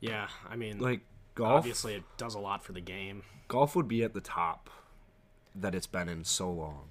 [0.00, 1.00] Yeah, I mean, Like
[1.34, 3.22] golf obviously it does a lot for the game.
[3.48, 4.70] golf would be at the top
[5.54, 6.88] that it's been in so long.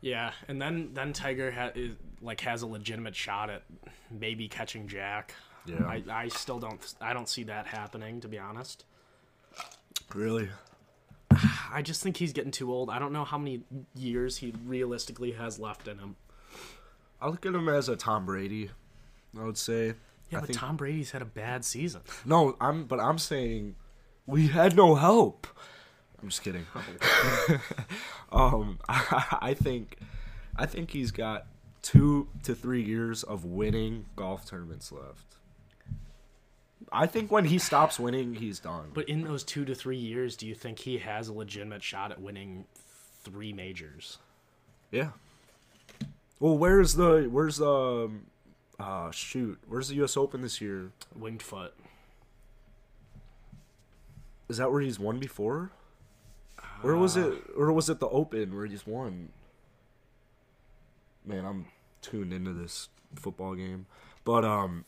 [0.00, 3.62] Yeah, and then then Tiger ha- is, like has a legitimate shot at
[4.10, 5.34] maybe catching Jack.
[5.66, 5.84] Yeah.
[5.86, 8.84] I, I still don't I don't see that happening to be honest.
[10.14, 10.50] Really?
[11.72, 12.90] I just think he's getting too old.
[12.90, 13.62] I don't know how many
[13.94, 16.16] years he realistically has left in him.
[17.20, 18.70] I look at him as a Tom Brady.
[19.38, 19.94] I would say.
[20.30, 22.02] Yeah, I but think, Tom Brady's had a bad season.
[22.24, 23.74] No, I'm but I'm saying
[24.26, 25.46] we had no help.
[26.22, 26.66] I'm just kidding.
[28.32, 29.98] um, I, think,
[30.56, 31.46] I think he's got
[31.82, 35.36] two to three years of winning golf tournaments left.
[36.92, 38.90] I think when he stops winning, he's done.
[38.94, 42.10] But in those two to three years, do you think he has a legitimate shot
[42.12, 42.66] at winning
[43.22, 44.18] three majors?
[44.90, 45.10] yeah.
[46.38, 48.26] Well, where's the where's the um,
[48.78, 49.58] uh shoot?
[49.66, 50.16] Where's the U.S.
[50.16, 50.90] Open this year?
[51.14, 51.74] Winged foot.
[54.48, 55.70] Is that where he's won before?
[56.82, 57.32] Where was it?
[57.32, 59.30] Uh, Or was it the Open where he's won?
[61.24, 61.66] Man, I'm
[62.02, 63.86] tuned into this football game,
[64.24, 64.84] but um,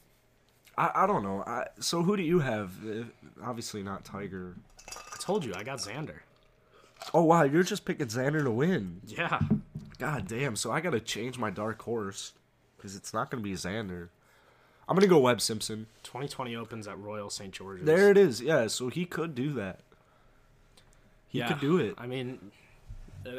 [0.77, 1.43] I I don't know.
[1.47, 2.73] I so who do you have?
[2.87, 3.05] Uh,
[3.43, 4.57] Obviously not Tiger.
[4.89, 6.19] I told you I got Xander.
[7.15, 9.01] Oh wow, you're just picking Xander to win.
[9.07, 9.39] Yeah.
[9.99, 10.57] God damn.
[10.57, 12.35] So I gotta change my dark horse
[12.77, 14.09] because it's not gonna be Xander.
[14.89, 15.87] I'm gonna go Webb Simpson.
[16.05, 17.53] 2020 opens at Royal St.
[17.53, 17.85] George's.
[17.85, 18.41] There it is.
[18.41, 18.69] Yeah.
[18.69, 19.81] So he could do that.
[21.29, 21.95] He Yeah, could do it.
[21.99, 22.53] I mean,
[23.27, 23.31] uh,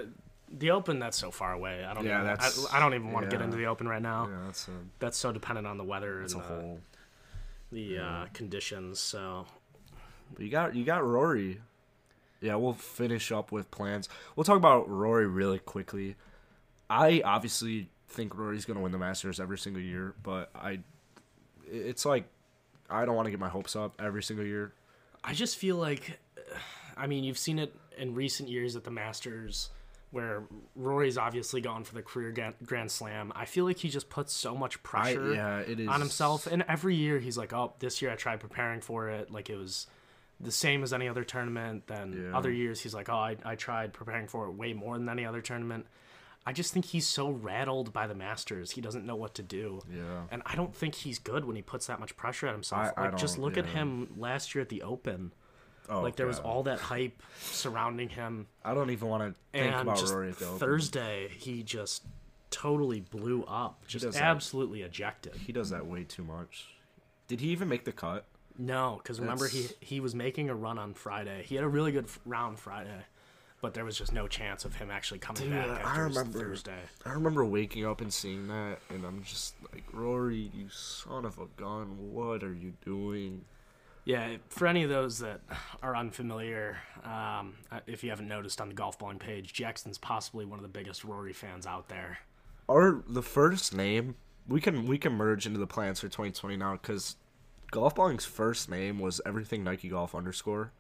[0.52, 1.86] the Open that's so far away.
[1.86, 2.06] I don't.
[2.06, 4.28] Yeah, even, that's- I, I don't even want to get into the Open right now.
[4.30, 6.80] Yeah, that's a That's so dependent on the weather and a the, whole.
[7.72, 9.00] the uh, conditions.
[9.00, 9.46] So
[10.34, 11.62] But you got you got Rory.
[12.42, 14.10] Yeah, we'll finish up with plans.
[14.36, 16.16] We'll talk about Rory really quickly.
[16.90, 20.80] I obviously think Rory's gonna win the Masters every single year, but I,
[21.71, 22.25] it's like,
[22.89, 24.73] I don't want to get my hopes up every single year.
[25.23, 26.19] I just feel like,
[26.95, 29.69] I mean, you've seen it in recent years at the Masters,
[30.12, 30.43] where
[30.75, 33.34] Rory's obviously gone for the career Grand, Slam.
[33.36, 36.47] I feel like he just puts so much I pressure yeah, it is on himself,
[36.47, 39.58] and every year he's like, "Oh, this year I tried preparing for it, like it
[39.58, 39.88] was."
[40.39, 41.88] The same as any other tournament.
[41.88, 42.38] Then Yeah.
[42.38, 45.25] other years he's like, oh, I, I tried preparing for it way more than any
[45.25, 45.88] other tournament.
[46.48, 48.72] I just think he's so rattled by the Masters.
[48.72, 49.82] He doesn't know what to do.
[49.94, 50.22] Yeah.
[50.32, 52.94] And I don't think he's good when he puts that much pressure on himself.
[52.98, 55.34] I- I like, just don't- look at him last year at the Open.
[55.90, 58.48] Oh, like, there was all that hype surrounding him.
[58.64, 60.60] I don't even want to think And about just Rory at the Open.
[60.60, 62.04] Thursday, he just
[62.50, 63.86] totally blew up.
[63.88, 64.24] Just does that.
[64.24, 65.36] absolutely ejected.
[65.36, 66.70] He does that way too much.
[67.28, 68.26] Did he even make the cut?
[68.58, 71.44] No, because remember, he, he was making a run on Friday.
[71.44, 73.04] He had a really good round Friday.
[73.62, 76.39] But there was just no chance of him actually coming Dude, back I after remember-
[76.39, 76.80] Thursday.
[77.06, 81.39] I remember waking up and seeing that, and I'm just like, Rory, you son of
[81.39, 83.46] a gun, what are you doing?
[84.06, 85.41] Yeah, for any of those that
[85.82, 90.46] are unfamiliar, um, uh, if you haven't noticed on the golf balling page, Jackson's possibly
[90.46, 92.20] one of the biggest Rory fans out there.
[92.70, 94.15] Our the first name
[94.48, 97.15] we can we can merge into the plans for 2020 now because
[97.72, 100.72] golf balling's first name was everything Nike Golf underscore,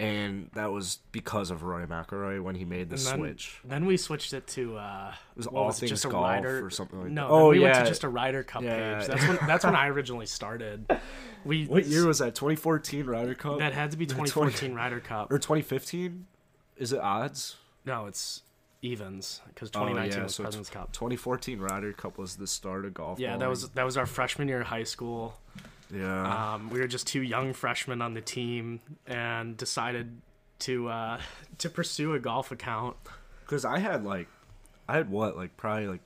[0.00, 3.60] and that was because of Roy McIlroy when he made the then, switch.
[3.64, 6.24] Then we switched it to uh, It was all was it, things just a golf
[6.24, 7.32] rider or something like no, that.
[7.34, 8.98] Oh we went to just a Ryder Cup Yeah.
[9.00, 9.08] page.
[9.08, 10.90] That's when that's when I originally started.
[11.44, 12.34] We what year was that?
[12.34, 15.30] 2014 Ryder Cup that had to be The 2014 Ryder Cup.
[15.30, 16.26] or 2015?
[16.78, 17.56] Is it odds?
[17.84, 18.42] No, it's
[18.82, 20.92] evens because Oh, 2019 yeah, was so President's Cup.
[20.92, 23.18] 2014 Ryder Cup was the start of golf.
[23.18, 25.36] Yeah, that was that was our freshman year of high school.
[25.94, 26.54] Yeah.
[26.54, 30.20] Um, we were just two young freshmen on the team and decided
[30.60, 31.20] to uh,
[31.58, 32.96] to pursue a golf account.
[33.44, 34.28] Because I had like,
[34.88, 36.02] I had what like probably like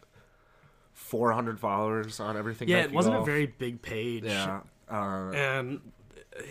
[0.94, 2.68] 400 followers on everything.
[2.68, 3.26] Yeah, it wasn't Golf.
[3.26, 4.24] a very big page.
[4.24, 4.60] Yeah.
[4.88, 5.80] Uh, and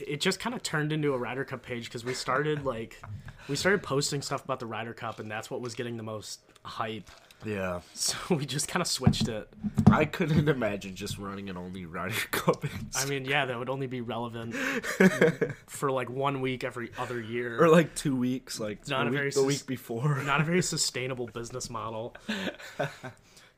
[0.06, 3.02] it just kind of turned into a Ryder Cup page because we started like
[3.48, 6.40] we started posting stuff about the Ryder Cup, and that's what was getting the most
[6.64, 7.10] hype.
[7.46, 7.82] Yeah.
[7.94, 9.48] So we just kind of switched it.
[9.92, 12.66] I couldn't imagine just running an only Ryder Cup.
[12.96, 14.56] I mean, yeah, that would only be relevant
[15.68, 17.62] for like one week every other year.
[17.64, 20.22] or like two weeks, like Not the, a week, very the week before.
[20.24, 22.16] Not a very sustainable business model.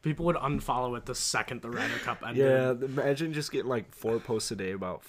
[0.02, 2.46] People would unfollow it the second the Ryder Cup ended.
[2.46, 5.02] Yeah, imagine just getting like four posts a day about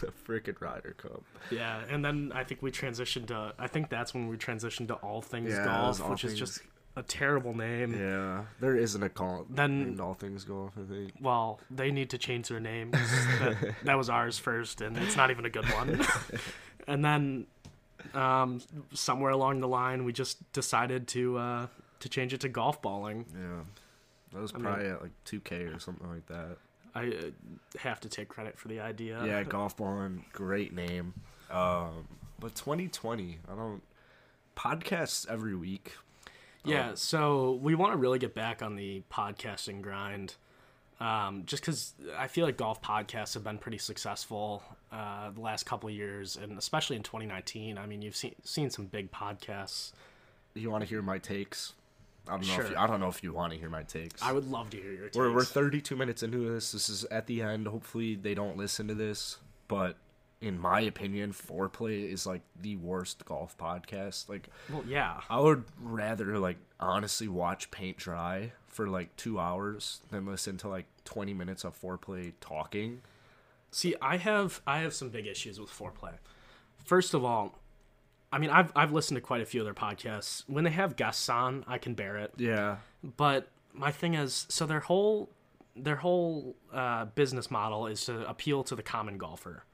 [0.00, 1.22] the freaking Ryder Cup.
[1.52, 3.54] Yeah, and then I think we transitioned to.
[3.60, 6.62] I think that's when we transitioned to All Things Yeah, Golf, All which is just
[7.00, 7.98] a terrible name.
[7.98, 9.46] Yeah, there isn't a call.
[9.48, 10.72] Then- all things go off.
[10.76, 11.12] I think.
[11.20, 12.90] Well, they need to change their name.
[12.92, 16.00] that, that was ours first, and it's not even a good one.
[16.86, 17.46] and then,
[18.14, 18.60] um,
[18.92, 21.66] somewhere along the line, we just decided to uh,
[22.00, 23.24] to change it to golf balling.
[23.34, 23.62] Yeah,
[24.32, 26.58] that was mean- probably at like 2K or something like that.
[26.94, 29.24] I uh, have to take credit for the idea.
[29.24, 31.14] yeah, golf balling, great name.
[31.50, 32.08] Um,
[32.38, 33.82] but 2020, I don't
[34.56, 35.94] podcasts every week.
[36.64, 40.34] Yeah, so we want to really get back on the podcasting grind.
[41.00, 45.64] Um, just because I feel like golf podcasts have been pretty successful uh, the last
[45.64, 47.78] couple of years, and especially in 2019.
[47.78, 49.92] I mean, you've seen seen some big podcasts.
[50.54, 51.72] You want to hear my takes?
[52.28, 52.52] I don't know.
[52.52, 52.70] If Sure.
[52.72, 54.20] you, I don't know if you want to hear my takes.
[54.22, 55.16] I would love to hear your takes.
[55.16, 56.72] We're we're 32 minutes into this.
[56.72, 57.66] This is at the end.
[57.66, 59.96] Hopefully they don't listen to this, but
[60.40, 64.28] in my opinion, Foreplay is like the worst golf podcast.
[64.28, 65.20] Like well, yeah.
[65.28, 70.68] I would rather like honestly watch paint dry for like 2 hours than listen to
[70.68, 73.02] like 20 minutes of Foreplay talking.
[73.70, 76.14] See, I have I have some big issues with foreplay.
[76.84, 77.58] First of all,
[78.32, 80.44] I mean, I've I've listened to quite a few of their podcasts.
[80.46, 82.32] When they have guests on, I can bear it.
[82.36, 82.78] Yeah.
[83.16, 85.30] But my thing is, so their whole
[85.76, 89.64] their whole uh, business model is to appeal to the common golfer.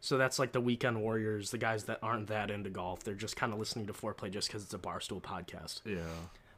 [0.00, 3.02] So that's like the weekend warriors, the guys that aren't that into golf.
[3.02, 5.80] They're just kind of listening to foreplay just because it's a barstool podcast.
[5.84, 5.98] Yeah.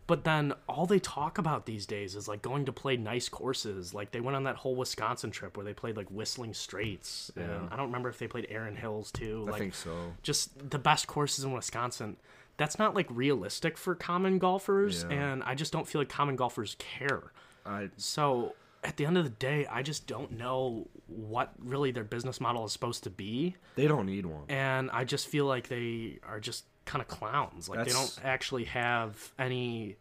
[0.07, 3.92] But then all they talk about these days is like going to play nice courses.
[3.92, 7.31] Like they went on that whole Wisconsin trip where they played like Whistling Straits.
[7.37, 7.42] Yeah.
[7.44, 9.44] And I don't remember if they played Erin Hills too.
[9.48, 10.14] I like think so.
[10.22, 12.16] just the best courses in Wisconsin.
[12.57, 15.16] That's not like realistic for common golfers, Yeah.
[15.16, 17.33] and I just don't feel like common golfers care.
[17.66, 22.05] I So at the end of the day, I just don't know what really their
[22.05, 24.42] business model is supposed to be, they don't need one.
[24.49, 27.68] and I just feel like they are just kind of clowns.
[27.68, 29.97] Like they don't actually have any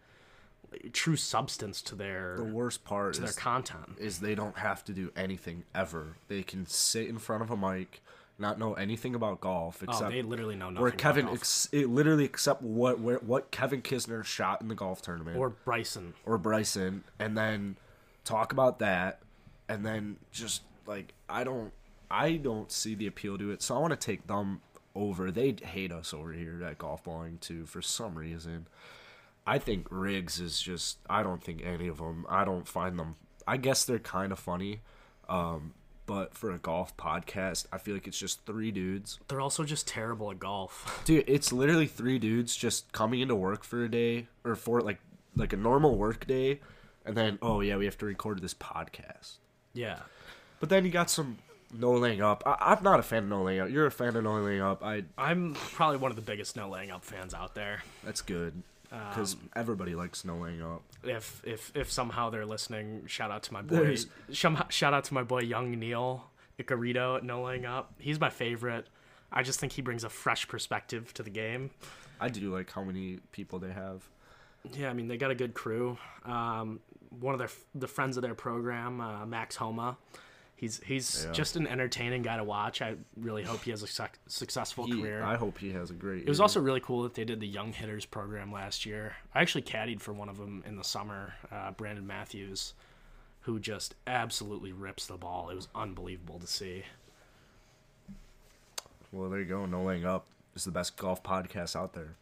[0.92, 3.98] true substance to their The worst part to their content.
[4.00, 6.18] is they don't have to do anything ever.
[6.28, 8.02] They can sit in front of a mic,
[8.38, 10.82] not know anything about golf Oh, except they literally know nothing.
[10.82, 11.38] where about Kevin golf.
[11.38, 15.50] ex- it literally except what where, what Kevin Kisner shot in the golf tournament or
[15.52, 16.14] Bryson.
[16.26, 17.78] or Bryson, and then
[18.26, 19.22] talk about that,
[19.70, 21.72] and then just like I don't
[22.10, 24.62] I don't see the appeal to it, so I want to take them
[24.96, 25.30] over.
[25.32, 28.68] They hate us over here at golf balling too for some reason.
[29.46, 32.26] I think Riggs is just I don't think any of them.
[32.30, 33.16] I don't find them.
[33.48, 34.82] I guess they're kind of funny,
[35.30, 35.74] um,
[36.06, 39.88] but for a golf podcast, I feel like it's just three dudes They're also just
[39.88, 41.02] terrible at golf.
[41.06, 45.00] Dude, it's literally three dudes just coming into work for a day or for like
[45.36, 46.60] like a normal work day
[47.06, 49.38] and then oh yeah, we have to record this podcast.
[49.74, 50.00] yeah.
[50.60, 51.38] But then you got some
[51.78, 52.44] no laying up.
[52.46, 53.70] I, I'm not a fan of no laying up.
[53.70, 54.84] You're a fan of no laying up.
[54.84, 57.84] I I'm probably one of the biggest no laying up fans out there.
[58.04, 60.82] that's good because Um, everybody likes no laying up.
[61.04, 63.76] If if if somehow they're listening, shout out to my boy.
[63.76, 66.24] There's- Shout out to my boy Young Neil
[66.60, 67.94] Icarito at No Laying Up.
[68.00, 68.88] He's my favorite.
[69.32, 71.70] I just think he brings a fresh perspective to the game.
[72.20, 74.08] I do like how many people they have.
[74.74, 75.98] Yeah, I mean they got a good crew.
[76.26, 76.80] Um,
[77.20, 79.98] one of their the friends of their program, uh, Max Homa.
[80.58, 81.32] He's he's Yeah.
[81.34, 82.82] just an entertaining guy to watch.
[82.82, 85.22] I really hope he has a suc successful He, career.
[85.24, 86.24] I hope he has a great.
[86.24, 89.16] It was also really cool that they did the Young Hitters program last year.
[89.36, 92.74] I actually caddied for one of them in the summer, uh, Brandon Matthews,
[93.42, 95.50] who just absolutely rips the ball.
[95.52, 96.84] It was unbelievable to see.
[99.12, 99.66] Well, there you go.
[99.68, 102.16] No laying up is the best golf podcast out there.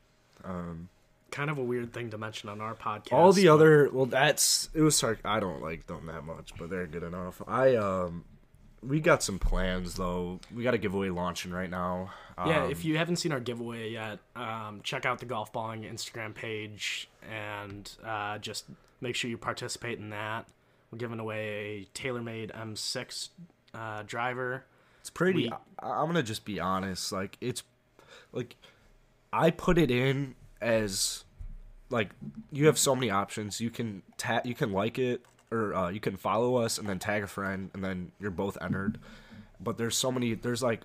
[0.43, 0.89] Um,
[1.31, 3.11] Kind of a weird thing to mention on our podcast.
[3.13, 5.17] all the but- other well, that's it was sarc.
[5.25, 7.41] I don't like them that much, but they're good enough.
[7.47, 8.23] I um,
[8.81, 10.39] we got some plans though.
[10.53, 12.11] We got a giveaway launching right now.
[12.45, 15.83] Yeah, Um, if you haven't seen our giveaway yet, um, check out the golf balling
[15.83, 18.65] Instagram page and uh, just
[19.01, 20.45] make sure you participate in that.
[20.91, 23.29] We're giving away a TaylorMade M6
[23.73, 24.65] uh, driver.
[25.01, 25.43] It's pretty.
[25.45, 25.57] We- I,
[26.01, 27.11] I'm gonna just be honest.
[27.11, 27.63] Like it's,
[28.31, 28.55] like,
[29.33, 30.35] I put it in
[30.65, 31.23] as,
[31.89, 32.09] like,
[32.51, 33.61] you have so many options.
[33.61, 36.99] You can ta- you can like it, or uh, you can follow us and then
[36.99, 38.99] tag a friend, and then you're both entered.
[39.59, 40.33] But there's so many.
[40.33, 40.81] There's like,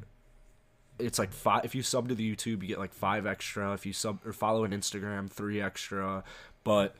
[0.98, 1.64] it's like five.
[1.64, 3.72] If you sub to the YouTube, you get like five extra.
[3.72, 6.22] If you sub or follow an Instagram, three extra.
[6.62, 6.94] But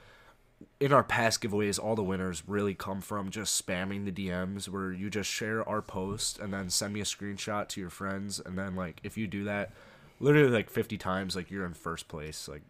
[0.78, 4.92] in our past giveaways, all the winners really come from just spamming the DMs where
[4.92, 8.40] you just share our post and then send me a screenshot to your friends.
[8.44, 9.72] And then, like, if you do that
[10.20, 12.46] literally like 50 times, like, you're in first place.
[12.48, 12.62] Like,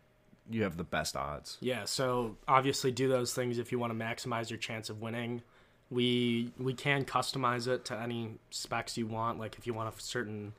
[0.49, 1.59] you have the best odds.
[1.61, 5.43] Yeah, so obviously do those things if you want to maximize your chance of winning.
[5.91, 9.39] We we can customize it to any specs you want.
[9.39, 10.53] Like if you want a certain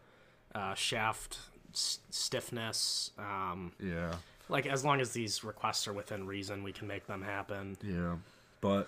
[0.53, 1.37] uh, shaft
[1.73, 4.13] s- stiffness, um, Yeah.
[4.49, 7.77] like as long as these requests are within reason, we can make them happen.
[7.83, 8.15] Yeah.
[8.61, 8.87] But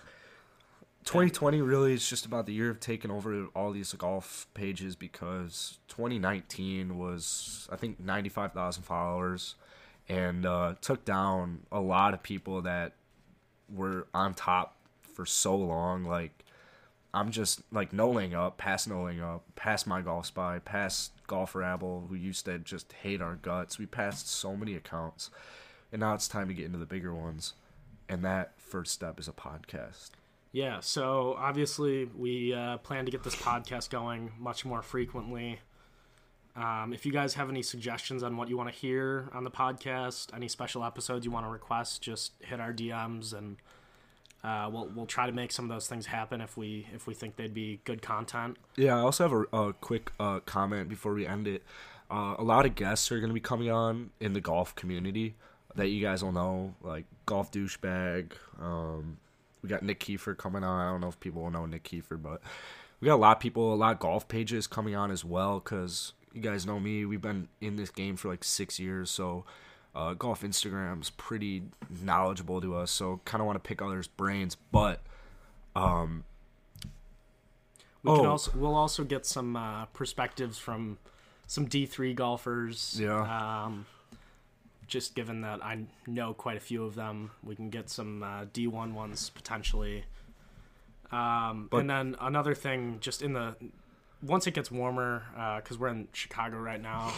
[1.04, 5.80] 2020 really is just about the year of taking over all these golf pages because
[5.90, 9.56] 2019 was, I think, 95,000 followers
[10.08, 12.94] and uh, took down a lot of people that
[13.74, 16.06] were on top for so long.
[16.06, 16.44] Like,
[17.14, 21.12] I'm just like no laying up, past no laying up, past my golf spy, past
[21.28, 23.78] golf rabble who used to just hate our guts.
[23.78, 25.30] We passed so many accounts,
[25.92, 27.54] and now it's time to get into the bigger ones,
[28.10, 30.12] and that first step is a podcast.
[30.54, 35.60] Yeah, so obviously we uh, plan to get this podcast going much more frequently.
[36.56, 39.50] Um, if you guys have any suggestions on what you want to hear on the
[39.50, 43.58] podcast, any special episodes you want to request, just hit our DMs and
[44.44, 47.16] uh, we'll we'll try to make some of those things happen if we if we
[47.16, 48.58] think they'd be good content.
[48.76, 51.64] Yeah, I also have a, a quick uh, comment before we end it.
[52.12, 55.34] Uh, a lot of guests are going to be coming on in the golf community
[55.76, 58.34] that you guys will know, like Golf Douchebag.
[58.62, 59.18] Um,
[59.64, 60.86] we got Nick Kiefer coming on.
[60.86, 62.42] I don't know if people will know Nick Kiefer, but
[63.00, 65.60] we got a lot of people, a lot of golf pages coming on as well
[65.60, 67.06] because you guys know me.
[67.06, 69.46] We've been in this game for like six years, so
[69.96, 71.64] uh, golf Instagram's pretty
[72.02, 72.92] knowledgeable to us.
[72.92, 75.00] So kind of want to pick others' brains, but
[75.76, 76.24] um,
[78.04, 78.30] We can Oh.
[78.32, 80.98] also we'll also get some uh, perspectives from
[81.48, 82.98] some D three golfers.
[83.00, 83.64] Yeah.
[83.66, 83.86] Um,
[84.94, 88.46] just given that I know quite a few of them, we can get some uh,
[88.54, 90.04] D one ones potentially.
[91.12, 93.56] Um, But- and then another thing, just in the
[94.22, 95.24] once it gets warmer,
[95.62, 97.12] because we're in Chicago right now,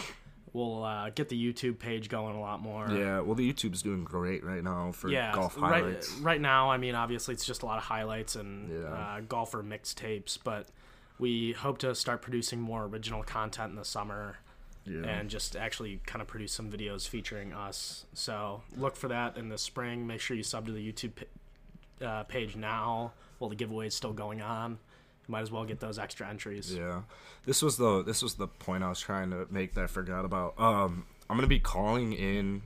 [0.53, 2.89] we'll uh, get the YouTube page going a lot more.
[2.89, 6.11] yeah, well, the YouTube's doing great right now for Yeah, golf right, highlights.
[6.19, 8.87] right now, I mean, obviously, it's just a lot of highlights and Yeah.
[8.87, 10.69] uh, golfer mixtapes, but
[11.19, 14.37] we hope to start producing more original content in the summer
[14.85, 15.01] Yeah.
[15.07, 18.05] and just actually kind of produce some videos featuring us.
[18.13, 20.05] So look for that in the spring.
[20.05, 21.11] Make sure you sub to the YouTube
[22.01, 24.77] uh, page now while the giveaway is still going on.
[25.27, 26.73] You might as well get those extra entries.
[26.75, 27.01] Yeah,
[27.45, 30.23] this was the this was the point I was trying to make that I forgot
[30.23, 30.53] about.
[30.59, 32.61] Um, I'm gonna be calling in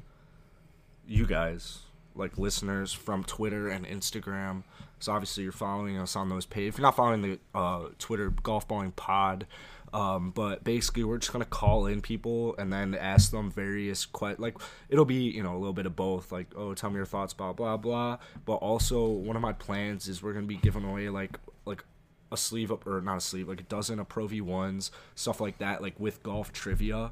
[1.08, 1.80] you guys,
[2.16, 4.64] like listeners from Twitter and Instagram.
[5.00, 6.74] So obviously you're following us on those pages.
[6.74, 9.48] If you're not following the uh, Twitter Golf Balling Pod,
[9.94, 14.36] um, but basically we're just gonna call in people and then ask them various que-
[14.38, 14.58] like
[14.90, 16.32] it'll be you know a little bit of both.
[16.32, 18.18] Like oh, tell me your thoughts, blah blah blah.
[18.46, 21.84] But also one of my plans is we're gonna be giving away like like
[22.32, 25.42] a sleeve up or not a sleeve like a dozen of Pro V ones stuff
[25.42, 27.12] like that like with golf trivia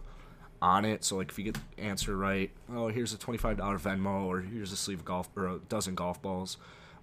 [0.62, 1.04] on it.
[1.04, 4.26] So like if you get the answer right, oh here's a twenty five dollar Venmo
[4.26, 6.58] or here's a sleeve of golf or a dozen golf balls.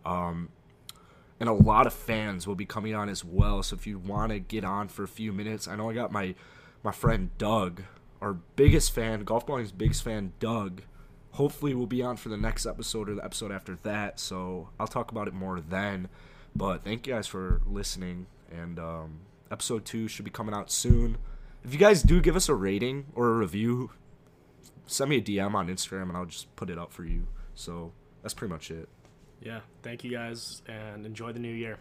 [0.05, 0.49] Um,
[1.41, 3.63] and a lot of fans will be coming on as well.
[3.63, 6.13] So if you want to get on for a few minutes, I know I got
[6.13, 6.35] my
[6.83, 7.83] my friend Doug,
[8.21, 10.83] our biggest fan, golf balling's biggest fan, Doug.
[11.33, 14.21] Hopefully, we'll be on for the next episode or the episode after that.
[14.21, 16.09] So I'll talk about it more then.
[16.55, 18.27] But thank you guys for listening.
[18.53, 19.21] And um,
[19.51, 21.17] episode two should be coming out soon.
[21.65, 23.91] If you guys do give us a rating or a review,
[24.87, 27.27] send me a DM on Instagram and I'll just put it up for you.
[27.55, 28.89] So that's pretty much it.
[29.45, 29.61] Yeah.
[29.83, 31.79] Thank you guys and enjoy the new year.